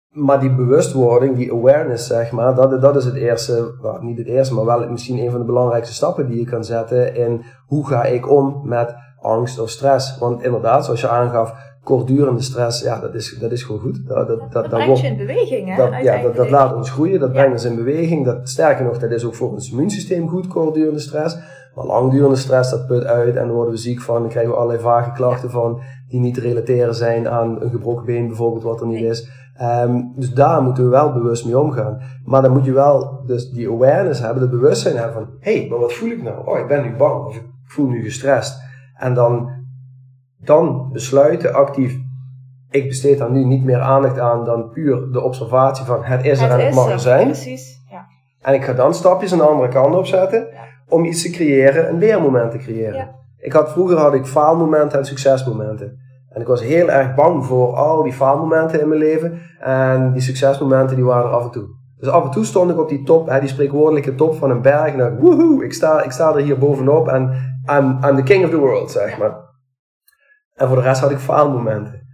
maar 0.08 0.40
die 0.40 0.54
bewustwording, 0.54 1.36
die 1.36 1.52
awareness, 1.52 2.06
zeg 2.06 2.32
maar, 2.32 2.54
dat, 2.54 2.80
dat 2.80 2.96
is 2.96 3.04
het 3.04 3.14
eerste, 3.14 3.74
niet 4.00 4.18
het 4.18 4.26
eerste, 4.26 4.54
maar 4.54 4.64
wel 4.64 4.90
misschien 4.90 5.18
een 5.18 5.30
van 5.30 5.40
de 5.40 5.46
belangrijkste 5.46 5.94
stappen 5.94 6.26
die 6.26 6.38
je 6.38 6.46
kan 6.46 6.64
zetten 6.64 7.14
in 7.14 7.44
hoe 7.66 7.86
ga 7.86 8.04
ik 8.04 8.30
om 8.30 8.60
met 8.64 8.94
angst 9.20 9.58
of 9.58 9.70
stress. 9.70 10.18
Want 10.18 10.42
inderdaad, 10.42 10.84
zoals 10.84 11.00
je 11.00 11.08
aangaf, 11.08 11.67
kortdurende 11.88 12.42
stress, 12.42 12.82
ja, 12.82 13.00
dat 13.00 13.14
is, 13.14 13.38
dat 13.38 13.52
is 13.52 13.62
gewoon 13.62 13.80
goed. 13.80 14.06
Dat, 14.06 14.28
dat, 14.28 14.38
dat, 14.40 14.52
dat 14.52 14.68
brengt 14.68 15.00
je 15.00 15.06
in 15.06 15.16
beweging, 15.16 15.68
hè? 15.68 15.76
Dat, 15.76 16.02
ja, 16.02 16.22
dat, 16.22 16.36
dat 16.36 16.50
laat 16.50 16.74
ons 16.74 16.90
groeien, 16.90 17.20
dat 17.20 17.32
brengt 17.32 17.52
ons 17.52 17.64
in 17.64 17.76
beweging. 17.76 18.24
Dat, 18.24 18.48
sterker 18.48 18.84
nog, 18.84 18.98
dat 18.98 19.10
is 19.10 19.24
ook 19.24 19.34
voor 19.34 19.50
ons 19.50 19.70
immuunsysteem 19.70 20.28
goed, 20.28 20.46
kortdurende 20.46 21.00
stress. 21.00 21.38
Maar 21.74 21.86
langdurende 21.86 22.36
stress, 22.36 22.70
dat 22.70 22.86
put 22.86 23.04
uit 23.04 23.36
en 23.36 23.46
daar 23.46 23.54
worden 23.54 23.72
we 23.72 23.78
ziek 23.78 24.00
van. 24.00 24.20
Dan 24.20 24.28
krijgen 24.28 24.52
we 24.52 24.56
allerlei 24.56 24.82
vage 24.82 25.12
klachten 25.12 25.50
van, 25.50 25.80
die 26.08 26.20
niet 26.20 26.34
te 26.34 26.40
relateren 26.40 26.94
zijn 26.94 27.28
aan 27.28 27.62
een 27.62 27.70
gebroken 27.70 28.04
been 28.04 28.26
bijvoorbeeld, 28.26 28.62
wat 28.62 28.80
er 28.80 28.86
niet 28.86 29.02
is. 29.02 29.28
Ehm, 29.56 30.02
dus 30.16 30.32
daar 30.32 30.62
moeten 30.62 30.84
we 30.84 30.90
wel 30.90 31.12
bewust 31.12 31.44
mee 31.44 31.58
omgaan. 31.58 32.00
Maar 32.24 32.42
dan 32.42 32.52
moet 32.52 32.64
je 32.64 32.72
wel 32.72 33.22
dus 33.26 33.50
die 33.50 33.68
awareness 33.68 34.20
hebben, 34.20 34.42
de 34.42 34.48
bewustzijn 34.48 34.96
hebben 34.96 35.14
van, 35.14 35.28
hé, 35.40 35.58
hey, 35.58 35.68
maar 35.68 35.78
wat 35.78 35.92
voel 35.92 36.10
ik 36.10 36.22
nou? 36.22 36.46
Oh, 36.46 36.58
ik 36.58 36.66
ben 36.66 36.82
nu 36.82 36.96
bang 36.96 37.26
of 37.26 37.36
ik 37.36 37.44
voel 37.64 37.88
nu 37.88 38.02
gestrest. 38.02 38.58
En 38.94 39.14
dan, 39.14 39.50
dan 40.40 40.88
besluiten 40.92 41.54
actief, 41.54 41.96
ik 42.70 42.88
besteed 42.88 43.18
daar 43.18 43.30
nu 43.30 43.44
niet 43.44 43.64
meer 43.64 43.80
aandacht 43.80 44.18
aan 44.18 44.44
dan 44.44 44.68
puur 44.68 45.12
de 45.12 45.20
observatie 45.22 45.84
van 45.84 46.04
het 46.04 46.24
is 46.24 46.40
er 46.40 46.50
en 46.50 46.64
het 46.64 46.74
mag 46.74 46.90
er 46.90 47.00
zijn. 47.00 47.24
Precies, 47.24 47.82
ja. 47.90 48.06
En 48.40 48.54
ik 48.54 48.64
ga 48.64 48.72
dan 48.72 48.94
stapjes 48.94 49.32
aan 49.32 49.38
de 49.38 49.44
andere 49.44 49.68
kant 49.68 49.94
opzetten 49.94 50.38
Ja. 50.40 50.64
om 50.88 51.04
iets 51.04 51.22
te 51.22 51.30
creëren, 51.30 51.88
een 51.88 51.98
leermoment 51.98 52.50
te 52.50 52.58
creëren. 52.58 52.94
Ja. 52.94 53.14
Ik 53.38 53.52
had, 53.52 53.70
vroeger 53.70 53.96
had 53.96 54.14
ik 54.14 54.26
faalmomenten 54.26 54.98
en 54.98 55.04
succesmomenten. 55.04 55.98
En 56.28 56.40
ik 56.40 56.46
was 56.46 56.62
heel 56.62 56.88
erg 56.90 57.14
bang 57.14 57.44
voor 57.44 57.74
al 57.76 58.02
die 58.02 58.12
faalmomenten 58.12 58.80
in 58.80 58.88
mijn 58.88 59.00
leven. 59.00 59.38
En 59.60 60.12
die 60.12 60.22
succesmomenten 60.22 60.96
die 60.96 61.04
waren 61.04 61.30
er 61.30 61.36
af 61.36 61.44
en 61.44 61.50
toe. 61.50 61.66
Dus 61.98 62.08
af 62.08 62.24
en 62.24 62.30
toe 62.30 62.44
stond 62.44 62.70
ik 62.70 62.78
op 62.78 62.88
die 62.88 63.02
top, 63.02 63.28
hè, 63.28 63.40
die 63.40 63.48
spreekwoordelijke 63.48 64.14
top 64.14 64.34
van 64.34 64.50
een 64.50 64.62
berg. 64.62 64.92
En 64.92 64.98
dacht, 64.98 65.18
woehoe, 65.18 65.64
ik 65.64 65.72
sta, 65.72 66.02
ik 66.02 66.10
sta 66.10 66.34
er 66.34 66.42
hier 66.42 66.58
bovenop 66.58 67.08
en 67.08 67.22
I'm, 67.72 67.98
I'm 68.04 68.16
the 68.16 68.22
king 68.22 68.44
of 68.44 68.50
the 68.50 68.58
world, 68.58 68.90
zeg 68.90 69.18
maar. 69.18 69.46
En 70.58 70.66
voor 70.66 70.76
de 70.76 70.82
rest 70.82 71.00
had 71.00 71.10
ik 71.10 71.18
faalmomenten. 71.18 72.06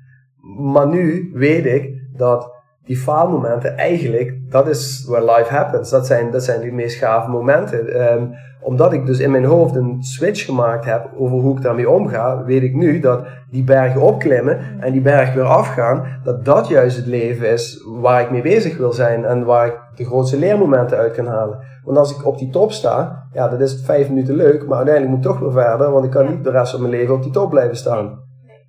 Maar 0.72 0.88
nu 0.88 1.30
weet 1.34 1.66
ik 1.66 1.90
dat 2.16 2.52
die 2.84 2.96
faalmomenten 2.96 3.76
eigenlijk, 3.76 4.50
dat 4.50 4.68
is 4.68 5.04
where 5.08 5.36
life 5.36 5.54
happens. 5.54 5.90
Dat 5.90 6.06
zijn, 6.06 6.30
dat 6.30 6.44
zijn 6.44 6.60
die 6.60 6.72
meest 6.72 6.98
gave 6.98 7.30
momenten. 7.30 7.94
Ehm, 7.94 8.26
omdat 8.60 8.92
ik 8.92 9.06
dus 9.06 9.18
in 9.18 9.30
mijn 9.30 9.44
hoofd 9.44 9.74
een 9.74 10.02
switch 10.02 10.44
gemaakt 10.44 10.84
heb 10.84 11.10
over 11.16 11.38
hoe 11.38 11.56
ik 11.56 11.62
daarmee 11.62 11.90
omga, 11.90 12.44
weet 12.44 12.62
ik 12.62 12.74
nu 12.74 13.00
dat 13.00 13.24
die 13.50 13.64
bergen 13.64 14.00
opklimmen 14.00 14.58
en 14.80 14.92
die 14.92 15.00
berg 15.00 15.34
weer 15.34 15.44
afgaan, 15.44 16.04
dat 16.24 16.44
dat 16.44 16.68
juist 16.68 16.96
het 16.96 17.06
leven 17.06 17.50
is 17.50 17.84
waar 18.00 18.20
ik 18.20 18.30
mee 18.30 18.42
bezig 18.42 18.76
wil 18.76 18.92
zijn 18.92 19.24
en 19.24 19.44
waar 19.44 19.66
ik 19.66 19.80
de 19.94 20.04
grootste 20.04 20.38
leermomenten 20.38 20.98
uit 20.98 21.14
kan 21.14 21.26
halen. 21.26 21.58
Want 21.84 21.98
als 21.98 22.18
ik 22.18 22.26
op 22.26 22.38
die 22.38 22.50
top 22.50 22.72
sta, 22.72 23.26
ja, 23.32 23.48
dat 23.48 23.60
is 23.60 23.82
vijf 23.84 24.08
minuten 24.08 24.34
leuk, 24.34 24.66
maar 24.66 24.76
uiteindelijk 24.76 25.16
moet 25.16 25.24
ik 25.24 25.30
toch 25.30 25.40
weer 25.40 25.64
verder, 25.64 25.90
want 25.90 26.04
ik 26.04 26.10
kan 26.10 26.28
niet 26.30 26.44
de 26.44 26.50
rest 26.50 26.70
van 26.70 26.80
mijn 26.80 26.92
leven 26.92 27.14
op 27.14 27.22
die 27.22 27.32
top 27.32 27.50
blijven 27.50 27.76
staan. 27.76 28.23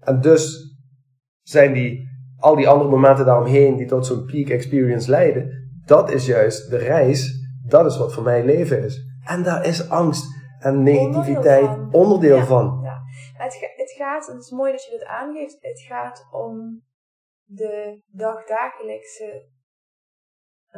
En 0.05 0.21
dus 0.21 0.73
zijn 1.41 1.73
die, 1.73 2.07
al 2.37 2.55
die 2.55 2.67
andere 2.67 2.89
momenten 2.89 3.25
daaromheen 3.25 3.75
die 3.75 3.85
tot 3.87 4.05
zo'n 4.05 4.25
peak 4.25 4.47
experience 4.49 5.09
leiden, 5.09 5.49
dat 5.85 6.11
is 6.11 6.25
juist 6.25 6.69
de 6.69 6.77
reis, 6.77 7.33
dat 7.67 7.85
is 7.85 7.97
wat 7.97 8.13
voor 8.13 8.23
mij 8.23 8.45
leven 8.45 8.83
is. 8.83 9.03
En 9.25 9.43
daar 9.43 9.65
is 9.65 9.89
angst 9.89 10.25
en 10.59 10.83
negativiteit 10.83 11.65
van. 11.65 11.93
onderdeel 11.93 12.35
Ja. 12.37 12.45
van. 12.45 12.79
Ja. 12.83 13.01
Het, 13.43 13.53
ga- 13.53 13.73
het 13.75 13.91
gaat, 13.91 14.27
en 14.27 14.33
het 14.33 14.43
is 14.43 14.51
mooi 14.51 14.71
dat 14.71 14.83
je 14.83 14.91
dit 14.91 15.03
aangeeft, 15.05 15.57
het 15.59 15.81
gaat 15.81 16.27
om 16.31 16.81
de 17.43 18.01
dagdagelijkse 18.11 19.47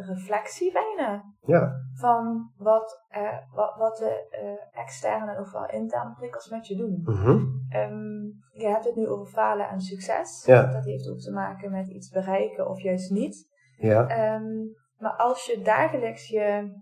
reflectie 0.02 0.72
bijna. 0.72 1.24
Ja, 1.42 1.72
Van 1.94 2.52
wat, 2.58 3.04
eh, 3.10 3.38
wat, 3.54 3.76
wat 3.78 3.98
de 3.98 4.28
eh, 4.30 4.80
externe 4.82 5.32
en 5.36 5.40
ofwel 5.42 5.70
interne 5.70 6.14
prikkels 6.14 6.50
met 6.50 6.68
je 6.68 6.76
doen. 6.76 7.02
Mhm. 7.04 7.38
Ehm, 7.70 8.24
je 8.62 8.68
hebt 8.68 8.86
het 8.86 8.96
nu 8.96 9.08
over 9.08 9.26
falen 9.26 9.70
en 9.70 9.80
succes. 9.82 10.44
Ja. 10.46 10.66
Dat 10.72 10.86
heeft 10.86 11.10
ook 11.10 11.20
te 11.20 11.32
maken 11.32 11.72
met 11.72 11.88
iets 11.88 12.10
bereiken 12.10 12.70
of 12.70 12.82
juist 12.82 13.12
niet. 13.12 13.48
ja, 13.78 14.08
Ehm, 14.08 14.56
maar 14.98 15.16
als 15.18 15.46
je 15.46 15.62
dagelijks 15.62 16.28
je, 16.28 16.76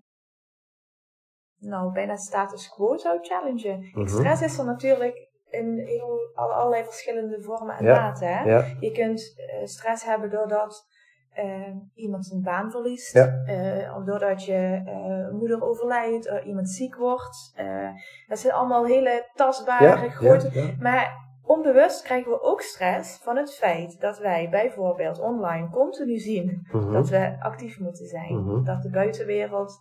nou, 1.60 1.92
bijna 1.92 2.16
status 2.16 2.70
quo 2.70 2.98
zou 2.98 3.20
challengen. 3.22 3.80
Mhm. 3.94 4.08
Stress 4.08 4.42
is 4.42 4.58
er 4.58 4.66
natuurlijk 4.66 5.30
in 5.50 5.78
heel, 5.78 6.20
alle- 6.34 6.54
allerlei 6.54 6.84
verschillende 6.84 7.42
vormen 7.42 7.76
en 7.78 7.86
maten. 7.86 8.28
Ja, 8.46 8.66
Je 8.80 8.92
kunt 8.92 9.34
eh, 9.36 9.66
stress 9.66 10.04
hebben 10.06 10.30
doordat 10.30 10.88
eh, 11.36 11.76
iemand 11.94 12.26
zijn 12.26 12.42
baan 12.42 12.72
verliest, 12.72 13.14
Ja. 13.14 13.42
eh, 13.46 13.96
of 13.98 14.04
doordat 14.04 14.46
je 14.46 14.82
eh, 14.86 15.32
moeder 15.40 15.64
overlijdt, 15.64 16.32
of 16.32 16.44
iemand 16.44 16.70
ziek 16.70 16.96
wordt. 16.96 17.54
Eh, 17.56 17.90
dat 18.28 18.40
zijn 18.40 18.54
allemaal 18.54 18.86
hele 18.86 19.30
tastbare, 19.34 19.86
ja, 20.04 20.10
grote 20.10 20.50
ja, 20.54 20.72
maar 20.80 21.24
onbewust 21.44 22.02
krijgen 22.04 22.32
we 22.32 22.42
ook 22.42 22.62
stress 22.62 23.20
van 23.24 23.38
het 23.38 23.54
feit 23.54 24.00
dat 24.02 24.20
wij 24.20 24.48
bijvoorbeeld 24.50 25.20
online 25.20 25.70
continu 25.70 26.18
zien 26.18 26.68
Mhm. 26.72 26.92
dat 26.92 27.10
we 27.10 27.36
actief 27.40 27.80
moeten 27.80 28.06
zijn. 28.06 28.44
Mhm. 28.44 28.64
Dat 28.64 28.82
de 28.82 28.90
buitenwereld, 28.90 29.74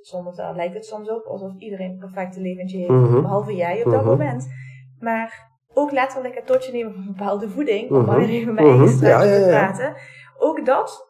soms 0.00 0.36
lijkt 0.54 0.74
het 0.74 0.84
soms 0.86 1.10
op 1.10 1.24
alsof 1.24 1.52
iedereen 1.58 1.90
een 1.90 1.98
perfecte 1.98 2.40
leventje 2.40 2.78
heeft, 2.78 2.90
Mhm. 2.90 3.20
behalve 3.22 3.54
jij 3.54 3.84
op 3.84 3.90
dat 3.92 4.04
moment. 4.04 4.46
Maar 5.00 5.46
ook 5.74 5.90
letterlijk 5.92 6.34
het 6.34 6.46
tot 6.46 6.64
je 6.66 6.72
nemen 6.72 6.94
van 6.94 7.06
bepaalde 7.06 7.48
voeding, 7.48 7.90
om 7.90 8.04
maar 8.04 8.20
even 8.20 8.54
mijn 8.54 8.66
eigen 8.66 8.98
te 8.98 9.46
praten. 9.48 9.94
Ook 10.38 10.66
dat 10.66 11.06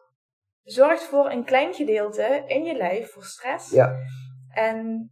zorgt 0.63 1.03
voor 1.03 1.29
een 1.31 1.43
klein 1.45 1.73
gedeelte 1.73 2.43
in 2.47 2.63
je 2.63 2.75
lijf 2.75 3.11
voor 3.11 3.23
stress. 3.23 3.71
Ja. 3.71 3.95
En 4.53 5.09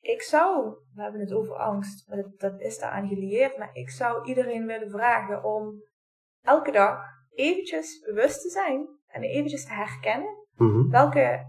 ik 0.00 0.22
zou, 0.22 0.74
we 0.94 1.02
hebben 1.02 1.20
het 1.20 1.32
over 1.32 1.54
angst, 1.54 2.08
maar 2.08 2.16
dat, 2.16 2.38
dat 2.38 2.60
is 2.60 2.78
daaraan 2.78 3.08
gelieerd, 3.08 3.58
maar 3.58 3.70
ik 3.72 3.90
zou 3.90 4.28
iedereen 4.28 4.66
willen 4.66 4.90
vragen 4.90 5.44
om 5.44 5.82
elke 6.40 6.70
dag 6.70 6.98
eventjes 7.30 8.00
bewust 8.00 8.42
te 8.42 8.48
zijn 8.50 8.88
en 9.06 9.22
eventjes 9.22 9.64
te 9.64 9.72
herkennen 9.72 10.38
Mhm. 10.54 10.88
welke 10.90 11.46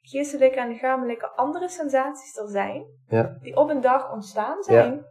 geestelijke 0.00 0.60
en 0.60 0.68
lichamelijke 0.68 1.30
andere 1.30 1.68
sensaties 1.68 2.36
er 2.36 2.48
zijn, 2.48 2.84
Ja. 3.06 3.36
die 3.40 3.56
op 3.56 3.70
een 3.70 3.80
dag 3.80 4.12
ontstaan 4.12 4.62
zijn, 4.62 5.04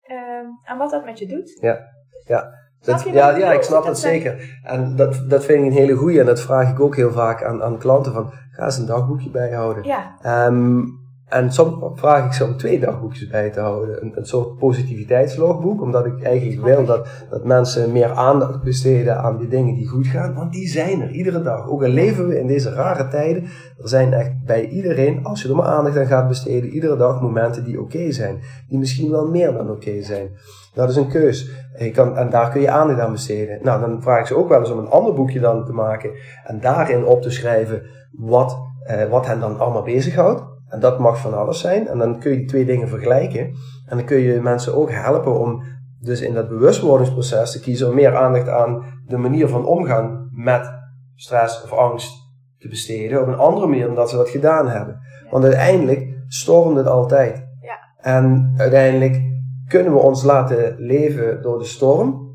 ehm, 0.00 0.46
en 0.64 0.78
wat 0.78 0.90
dat 0.90 1.04
met 1.04 1.18
je 1.18 1.26
doet. 1.26 1.58
Ja. 1.60 1.80
Ja. 2.26 2.50
Dat- 2.84 3.02
ja, 3.12 3.30
ik 3.30 3.38
ja, 3.38 3.52
ik 3.52 3.62
snap 3.62 3.84
Dat 3.84 3.98
zeker. 3.98 4.60
En 4.62 4.96
dat, 4.96 5.24
dat 5.28 5.44
vind 5.44 5.58
ik 5.58 5.70
een 5.70 5.76
hele 5.76 5.94
goeie. 5.94 6.20
En 6.20 6.26
dat 6.26 6.40
vraag 6.40 6.70
ik 6.70 6.80
ook 6.80 6.96
heel 6.96 7.12
vaak 7.12 7.44
aan, 7.44 7.62
aan 7.62 7.78
klanten 7.78 8.12
van, 8.12 8.30
ga 8.50 8.64
eens 8.64 8.78
een 8.78 8.86
dagboekje 8.86 9.30
bijhouden. 9.30 9.84
Ja, 9.84 10.16
Ehm, 10.22 10.80
en 11.26 11.52
soms 11.52 12.00
vraag 12.00 12.24
ik 12.26 12.32
ze 12.32 12.44
om 12.44 12.56
twee 12.56 12.80
dagboekjes 12.80 13.28
bij 13.28 13.50
te 13.50 13.60
houden. 13.60 14.02
Een, 14.02 14.12
een 14.14 14.26
soort 14.26 14.58
positiviteitslogboek. 14.58 15.80
Omdat 15.82 16.06
ik 16.06 16.22
eigenlijk 16.22 16.62
wil 16.62 16.84
dat, 16.84 17.08
dat 17.30 17.44
mensen 17.44 17.92
meer 17.92 18.10
aandacht 18.12 18.62
besteden 18.62 19.18
aan 19.18 19.36
die 19.38 19.48
dingen 19.48 19.74
die 19.74 19.88
goed 19.88 20.06
gaan. 20.06 20.34
Want 20.34 20.52
die 20.52 20.68
zijn 20.68 21.00
er 21.02 21.10
iedere 21.10 21.42
dag. 21.42 21.68
Ook 21.68 21.82
al 21.82 21.88
leven 21.88 22.28
we 22.28 22.38
in 22.38 22.46
deze 22.46 22.72
rare 22.72 23.08
tijden. 23.08 23.42
Er 23.82 23.88
zijn 23.88 24.12
echt 24.12 24.44
bij 24.44 24.68
iedereen, 24.68 25.24
als 25.24 25.42
je 25.42 25.48
er 25.48 25.56
maar 25.56 25.66
aandacht 25.66 25.98
aan 25.98 26.06
gaat 26.06 26.28
besteden, 26.28 26.70
iedere 26.70 26.96
dag 26.96 27.20
momenten 27.20 27.64
die 27.64 27.80
oké 27.80 28.12
zijn. 28.12 28.40
Die 28.68 28.78
misschien 28.78 29.10
wel 29.10 29.28
meer 29.28 29.52
dan 29.52 29.70
oké 29.70 30.02
zijn. 30.02 30.30
Dat 30.74 30.90
is 30.90 30.96
een 30.96 31.08
keus. 31.08 31.50
Je 31.78 31.90
kan, 31.90 32.16
en 32.16 32.30
daar 32.30 32.50
kun 32.50 32.60
je 32.60 32.70
aandacht 32.70 33.00
aan 33.00 33.12
besteden. 33.12 33.58
Nou, 33.62 33.80
dan 33.80 34.02
vraag 34.02 34.20
ik 34.20 34.26
ze 34.26 34.36
ook 34.36 34.48
wel 34.48 34.58
eens 34.58 34.70
om 34.70 34.78
een 34.78 34.90
ander 34.90 35.14
boekje 35.14 35.40
dan 35.40 35.64
te 35.64 35.72
maken. 35.72 36.10
En 36.44 36.60
daarin 36.60 37.04
op 37.04 37.22
te 37.22 37.30
schrijven 37.30 37.82
wat, 38.12 38.58
eh, 38.82 39.08
wat 39.08 39.26
hen 39.26 39.40
dan 39.40 39.58
allemaal 39.58 39.82
bezighoudt. 39.82 40.42
En 40.68 40.80
dat 40.80 40.98
mag 40.98 41.18
van 41.18 41.38
alles 41.38 41.60
zijn. 41.60 41.88
En 41.88 41.98
dan 41.98 42.18
kun 42.18 42.30
je 42.30 42.36
die 42.36 42.46
twee 42.46 42.64
dingen 42.64 42.88
vergelijken. 42.88 43.40
En 43.86 43.96
dan 43.96 44.04
kun 44.04 44.18
je 44.18 44.40
mensen 44.40 44.74
ook 44.74 44.90
helpen 44.90 45.38
om 45.40 45.62
dus 46.00 46.20
in 46.20 46.34
dat 46.34 46.48
bewustwordingsproces 46.48 47.52
te 47.52 47.60
kiezen 47.60 47.88
om 47.88 47.94
meer 47.94 48.16
aandacht 48.16 48.48
aan 48.48 48.84
de 49.06 49.16
manier 49.16 49.48
van 49.48 49.66
omgaan 49.66 50.28
met 50.32 50.70
stress 51.14 51.62
of 51.62 51.72
angst 51.72 52.12
te 52.58 52.68
besteden. 52.68 53.20
Op 53.20 53.26
een 53.26 53.38
andere 53.38 53.66
manier 53.66 53.86
dan 53.86 53.94
dat 53.94 54.10
ze 54.10 54.16
dat 54.16 54.28
gedaan 54.28 54.68
hebben. 54.68 55.00
Want 55.30 55.44
uiteindelijk 55.44 56.08
stormt 56.28 56.76
het 56.76 56.86
altijd. 56.86 57.46
Ja. 57.60 57.78
En 57.96 58.54
uiteindelijk 58.56 59.31
kunnen 59.72 59.92
we 59.92 59.98
ons 59.98 60.22
laten 60.22 60.74
leven 60.78 61.42
door 61.42 61.58
de 61.58 61.64
storm. 61.64 62.30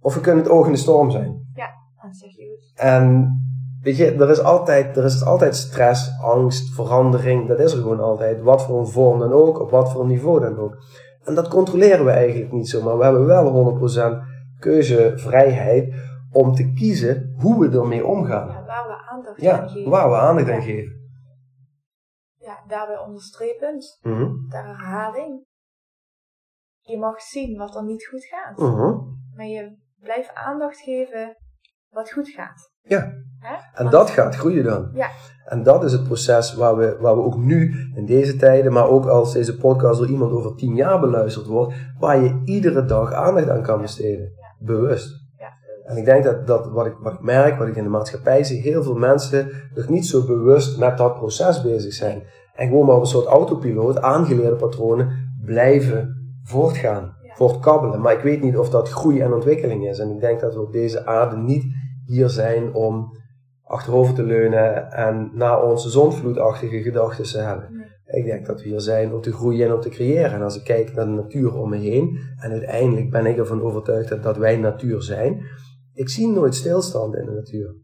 Of 0.00 0.14
we 0.14 0.20
kunnen 0.20 0.42
het 0.44 0.52
oog 0.52 0.66
in 0.66 0.72
de 0.72 0.78
storm 0.78 1.10
zijn. 1.10 1.40
dat 2.02 2.16
zeg 2.16 2.30
je 2.36 2.46
goed. 2.48 2.72
En 2.78 3.36
weet 3.82 3.96
je, 3.96 4.12
er 4.14 4.30
is 4.30 4.42
altijd, 4.42 4.96
er 4.96 5.04
is 5.04 5.24
altijd 5.24 5.56
stress, 5.56 6.10
angst, 6.20 6.74
verandering. 6.74 7.48
Dat 7.48 7.58
is 7.58 7.72
er 7.72 7.78
gewoon 7.80 8.00
altijd. 8.00 8.40
Wat 8.42 8.62
voor 8.64 8.78
een 8.78 8.86
vorm 8.86 9.18
dan 9.18 9.32
ook, 9.32 9.60
op 9.60 9.70
wat 9.70 9.92
voor 9.92 10.00
een 10.00 10.06
niveau 10.06 10.40
dan 10.40 10.58
ook. 10.58 10.76
En 11.24 11.34
dat 11.34 11.48
controleren 11.48 12.04
we 12.04 12.10
eigenlijk 12.10 12.52
niet 12.52 12.68
zo. 12.68 12.82
Maar 12.82 12.98
we 12.98 13.04
hebben 13.04 13.26
wel 13.26 13.52
100% 13.52 14.18
keuzevrijheid 14.58 15.94
om 16.32 16.54
te 16.54 16.72
kiezen 16.72 17.34
hoe 17.38 17.68
we 17.68 17.78
ermee 17.78 18.06
omgaan. 18.06 18.48
Ja, 18.48 18.64
waar 18.66 18.86
we 18.88 19.10
aandacht 19.10 19.40
Ja, 19.40 19.60
aan 19.60 19.68
geven. 19.68 19.90
waar 19.90 20.08
we 20.10 20.16
aandacht 20.16 20.48
aan 20.50 20.54
Ja. 20.54 20.60
geven. 20.62 21.00
Ja, 22.38 22.58
daarbij 22.68 22.98
onderstrepend, 22.98 23.98
Mhm, 24.02 24.28
ter 24.48 24.64
herhaling. 24.66 25.44
Je 26.82 26.98
mag 26.98 27.20
zien 27.20 27.56
wat 27.56 27.76
er 27.76 27.84
niet 27.84 28.06
goed 28.06 28.24
gaat. 28.24 28.58
mhm. 28.58 28.94
Maar 29.36 29.46
je 29.46 29.76
blijft 30.00 30.34
aandacht 30.34 30.80
geven 30.80 31.36
wat 31.90 32.12
goed 32.12 32.28
gaat. 32.28 32.70
Ja. 32.82 33.12
Hè? 33.38 33.84
En 33.84 33.90
dat 33.90 34.10
gaat 34.10 34.36
groeien 34.36 34.64
dan. 34.64 34.90
Ja. 34.92 35.08
En 35.44 35.62
dat 35.62 35.84
is 35.84 35.92
het 35.92 36.04
proces 36.04 36.54
waar 36.54 36.76
we, 36.76 36.96
waar 37.00 37.16
we 37.16 37.22
ook 37.22 37.36
nu 37.36 37.74
in 37.94 38.06
deze 38.06 38.36
tijden, 38.36 38.72
maar 38.72 38.88
ook 38.88 39.06
als 39.06 39.32
deze 39.32 39.56
podcast 39.56 39.98
door 39.98 40.08
iemand 40.08 40.32
over 40.32 40.56
tien 40.56 40.74
jaar 40.74 41.00
beluisterd 41.00 41.46
wordt, 41.46 41.74
waar 41.98 42.22
je 42.22 42.42
iedere 42.44 42.84
dag 42.84 43.12
aandacht 43.12 43.48
aan 43.48 43.62
kan 43.62 43.80
besteden. 43.80 44.32
Bewust. 44.58 45.20
Ja, 45.38 45.52
En 45.84 45.96
ik 45.96 46.04
denk 46.04 46.24
dat, 46.24 46.46
dat 46.46 46.70
wat, 46.70 46.86
ik, 46.86 46.96
wat 47.00 47.12
ik 47.12 47.20
merk, 47.20 47.58
wat 47.58 47.68
ik 47.68 47.76
in 47.76 47.82
de 47.82 47.88
maatschappij 47.88 48.44
zie, 48.44 48.60
heel 48.60 48.82
veel 48.82 48.94
mensen 48.94 49.50
nog 49.74 49.88
niet 49.88 50.06
zo 50.06 50.26
bewust 50.26 50.78
met 50.78 50.98
dat 50.98 51.14
proces 51.14 51.62
bezig 51.62 51.92
zijn. 51.92 52.22
En 52.54 52.68
gewoon 52.68 52.86
maar 52.86 52.94
op 52.96 53.00
een 53.00 53.06
soort 53.06 53.26
autopiloot, 53.26 54.00
aangeleerde 54.00 54.56
patronen, 54.56 55.34
blijven 55.44 56.21
voortgaan, 56.44 57.16
Ja. 57.22 57.34
voortkabbelen. 57.34 58.00
Maar 58.00 58.12
ik 58.12 58.22
weet 58.22 58.42
niet 58.42 58.56
of 58.56 58.70
dat 58.70 58.88
groei 58.88 59.20
en 59.20 59.32
ontwikkeling 59.32 59.88
is. 59.88 59.98
En 59.98 60.10
ik 60.10 60.20
denk 60.20 60.40
dat 60.40 60.54
we 60.54 60.60
op 60.60 60.72
deze 60.72 61.06
aarde 61.06 61.36
niet 61.36 61.64
hier 62.06 62.28
zijn 62.28 62.74
om 62.74 63.20
achterover 63.64 64.14
te 64.14 64.22
leunen 64.22 64.92
en 64.92 65.30
naar 65.34 65.62
onze 65.62 65.90
zondvloedachtige 65.90 66.82
gedachten 66.82 67.24
te 67.24 67.38
hebben. 67.38 67.68
Nee. 67.70 67.90
Ik 68.20 68.24
denk 68.24 68.46
dat 68.46 68.62
we 68.62 68.68
hier 68.68 68.80
zijn 68.80 69.12
om 69.12 69.20
te 69.20 69.32
groeien 69.32 69.66
en 69.66 69.74
om 69.74 69.80
te 69.80 69.88
creëren. 69.88 70.32
En 70.32 70.42
als 70.42 70.56
ik 70.56 70.64
kijk 70.64 70.94
naar 70.94 71.04
de 71.04 71.10
natuur 71.10 71.54
om 71.54 71.68
me 71.68 71.76
heen, 71.76 72.18
en 72.36 72.50
uiteindelijk 72.50 73.10
ben 73.10 73.26
ik 73.26 73.36
ervan 73.36 73.62
overtuigd 73.62 74.08
dat, 74.08 74.22
dat 74.22 74.36
wij 74.36 74.56
natuur 74.56 75.02
zijn, 75.02 75.42
ik 75.94 76.08
zie 76.08 76.28
nooit 76.28 76.54
stilstand 76.54 77.14
in 77.14 77.24
de 77.24 77.32
natuur. 77.32 77.74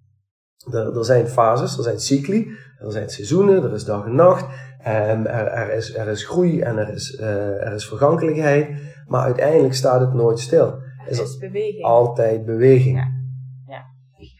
Er, 0.74 0.96
er 0.96 1.04
zijn 1.04 1.28
fases, 1.28 1.76
er 1.76 1.82
zijn 1.82 2.00
cycli, 2.00 2.50
er 2.78 2.92
zijn 2.92 3.08
seizoenen, 3.08 3.62
er 3.62 3.72
is 3.72 3.84
dag 3.84 4.04
en 4.04 4.14
nacht, 4.14 4.46
en 4.78 5.26
er, 5.26 5.46
er, 5.46 5.72
is, 5.72 5.94
er 5.94 6.08
is 6.08 6.24
groei 6.24 6.60
en 6.60 6.76
er 6.78 6.88
is, 6.88 7.16
eh, 7.16 7.66
er 7.66 7.72
is 7.72 7.88
vergankelijkheid, 7.88 8.80
maar 9.06 9.22
uiteindelijk 9.22 9.74
staat 9.74 10.00
het 10.00 10.12
nooit 10.12 10.38
stil. 10.38 10.66
Er 11.04 11.10
Is 11.10 11.20
is 11.20 11.38
beweging. 11.38 11.84
Altijd 11.84 12.44
beweging. 12.44 12.96
Ja. 12.96 13.16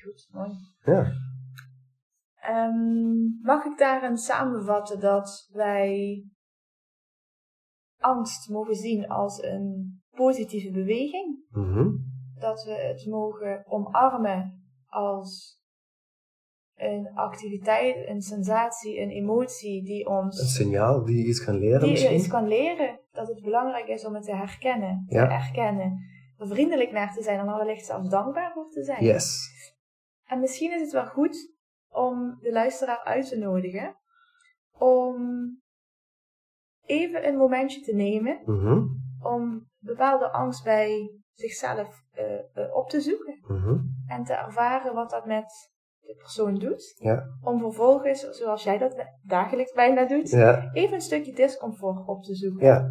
Goed, 0.03 0.29
mooi. 0.31 0.51
Ja. 0.85 1.13
Ehm, 2.41 3.43
mag 3.43 3.65
ik 3.65 3.79
daarin 3.79 4.17
samenvatten 4.17 5.01
dat 5.01 5.49
wij 5.53 6.23
angst 7.99 8.49
mogen 8.49 8.75
zien 8.75 9.09
als 9.09 9.43
een 9.43 10.01
positieve 10.11 10.71
beweging? 10.71 11.45
Mhm. 11.51 11.89
Dat 12.35 12.65
we 12.65 12.73
het 12.73 13.07
mogen 13.07 13.65
omarmen 13.67 14.63
als 14.87 15.58
een 16.79 17.11
activiteit, 17.15 18.09
een 18.09 18.23
sensatie, 18.23 19.01
een 19.01 19.11
emotie 19.11 19.85
die 19.85 20.07
Een 20.07 20.13
ons 20.17 20.55
signaal 20.57 21.05
die 21.05 21.17
je 21.19 21.25
iets 21.25 21.45
kan 21.45 21.59
leren 21.59 21.79
die 21.81 21.89
je 21.89 21.93
misschien. 21.95 22.17
iets 22.17 22.29
kan 22.29 22.49
leren. 22.49 23.01
Dat 23.11 23.29
het 23.29 23.43
belangrijk 23.43 23.87
is 23.87 24.05
om 24.05 24.15
het 24.15 24.25
te 24.25 24.35
herkennen, 24.37 25.05
Ja. 25.09 25.27
te 25.27 25.33
erkennen. 25.33 25.99
Er 26.37 26.47
vriendelijk 26.49 26.93
naar 26.93 27.13
te 27.15 27.23
zijn 27.23 27.39
en 27.39 27.47
wellicht 27.57 27.87
zelfs 27.87 28.09
dankbaar 28.09 28.53
voor 28.53 28.69
te 28.71 28.85
zijn. 28.85 29.05
Yes. 29.05 29.51
En 30.25 30.41
misschien 30.41 30.73
is 30.75 30.81
het 30.81 30.93
wel 30.93 31.07
goed 31.07 31.55
om 31.89 32.39
de 32.41 32.53
luisteraar 32.53 33.05
uit 33.05 33.29
te 33.29 33.39
nodigen 33.39 33.97
om 34.79 35.17
even 36.85 37.29
een 37.29 37.37
momentje 37.37 37.81
te 37.81 37.95
nemen 37.95 38.41
Mhm. 38.45 38.83
om 39.23 39.71
bepaalde 39.79 40.31
angst 40.33 40.65
bij 40.65 41.11
zichzelf 41.33 42.07
eh, 42.13 42.39
eh, 42.55 42.75
op 42.75 42.89
te 42.89 43.01
zoeken 43.01 43.39
Mhm. 43.49 43.77
en 44.07 44.25
te 44.25 44.33
ervaren 44.35 44.95
wat 44.95 45.11
dat 45.11 45.27
met 45.27 45.73
de 46.09 46.15
persoon 46.15 46.55
doet. 46.55 46.95
Ja. 46.99 47.25
Om 47.43 47.59
vervolgens, 47.61 48.21
zoals 48.31 48.63
jij 48.63 48.79
dat 48.79 48.95
dagelijks 49.23 49.73
bijna 49.73 50.07
doet, 50.07 50.31
Ja. 50.31 50.71
even 50.73 50.95
een 50.95 51.01
stukje 51.01 51.33
discomfort 51.35 52.07
op 52.07 52.23
te 52.23 52.35
zoeken. 52.35 52.67
Ja. 52.67 52.87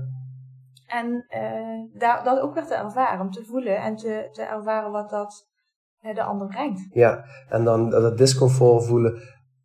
En 0.88 1.26
eh, 1.28 2.00
daar, 2.00 2.24
dat 2.24 2.40
ook 2.40 2.54
weer 2.54 2.66
te 2.66 2.76
ervaren, 2.76 3.20
om 3.22 3.32
te 3.32 3.44
voelen 3.44 3.78
en 3.78 3.96
te, 3.96 4.30
te 4.32 4.42
ervaren 4.42 4.92
wat 4.92 5.10
dat 5.10 5.48
eh, 6.00 6.16
de 6.16 6.24
ander 6.24 6.48
brengt. 6.48 6.88
Ja. 6.90 7.24
En 7.50 7.64
dan 7.64 7.90
dat 7.90 8.18
discomfort 8.18 8.86
voelen 8.86 9.22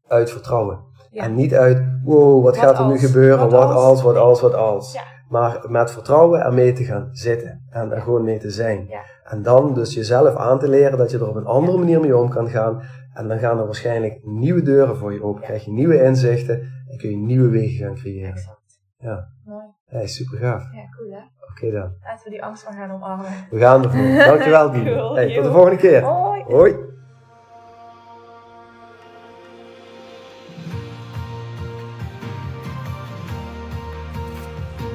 uit 0.06 0.30
vertrouwen. 0.30 0.90
En 1.12 1.34
niet 1.34 1.54
uit, 1.54 1.82
wow, 2.04 2.44
wat, 2.44 2.56
Wat 2.56 2.64
gaat 2.64 2.78
er 2.78 2.86
nu 2.86 2.98
gebeuren? 2.98 3.38
Wat 3.38 3.50
Wat, 3.50 3.62
als? 3.62 3.84
als, 3.84 4.02
wat 4.02 4.16
als, 4.16 4.40
wat 4.40 4.54
als. 4.54 4.98
Ja. 5.32 5.38
Maar 5.40 5.64
met 5.68 5.90
vertrouwen 5.90 6.40
ermee 6.40 6.72
te 6.72 6.84
gaan 6.84 7.08
zitten. 7.12 7.66
En 7.70 7.92
er 7.92 8.00
gewoon 8.00 8.24
mee 8.24 8.38
te 8.38 8.50
zijn. 8.50 8.86
Ja. 8.88 9.02
En 9.24 9.42
dan 9.42 9.74
dus 9.74 9.94
jezelf 9.94 10.36
aan 10.36 10.58
te 10.58 10.68
leren 10.68 10.98
dat 10.98 11.10
je 11.10 11.18
er 11.18 11.28
op 11.28 11.36
een 11.36 11.46
andere 11.46 11.78
manier 11.78 12.00
mee 12.00 12.16
om 12.16 12.28
kan 12.28 12.48
gaan. 12.48 12.82
En 13.14 13.28
dan 13.28 13.38
gaan 13.38 13.58
er 13.58 13.64
waarschijnlijk 13.64 14.20
nieuwe 14.22 14.62
deuren 14.62 14.96
voor 14.96 15.12
je 15.12 15.22
open. 15.22 15.40
Ja. 15.40 15.46
Krijg 15.46 15.64
je 15.64 15.70
nieuwe 15.70 16.02
inzichten. 16.02 16.60
En 16.88 16.98
kun 16.98 17.10
je 17.10 17.16
nieuwe 17.16 17.48
wegen 17.48 17.86
gaan 17.86 17.94
creëren. 17.94 18.30
Exact. 18.30 18.80
Ja. 18.98 19.28
Mooi. 19.44 19.64
Hey, 19.84 20.06
super 20.06 20.38
gaaf. 20.38 20.62
Ja, 20.72 20.96
cool 20.96 21.10
hè? 21.10 21.20
Oké 21.50 21.70
dan. 21.70 21.92
Laten 22.02 22.24
we 22.24 22.30
die 22.30 22.42
angst 22.42 22.64
maar 22.64 22.74
gaan 22.74 22.90
omarmen. 22.90 23.26
We 23.50 23.58
gaan 23.58 23.82
ervoor. 23.82 24.24
Dankjewel, 24.30 24.70
Dien. 24.70 24.84
Cool, 24.84 25.14
Hey, 25.14 25.34
tot 25.34 25.44
de 25.44 25.50
volgende 25.50 25.76
keer. 25.76 26.02
Hoi! 26.02 26.42
Hoi. 26.44 26.91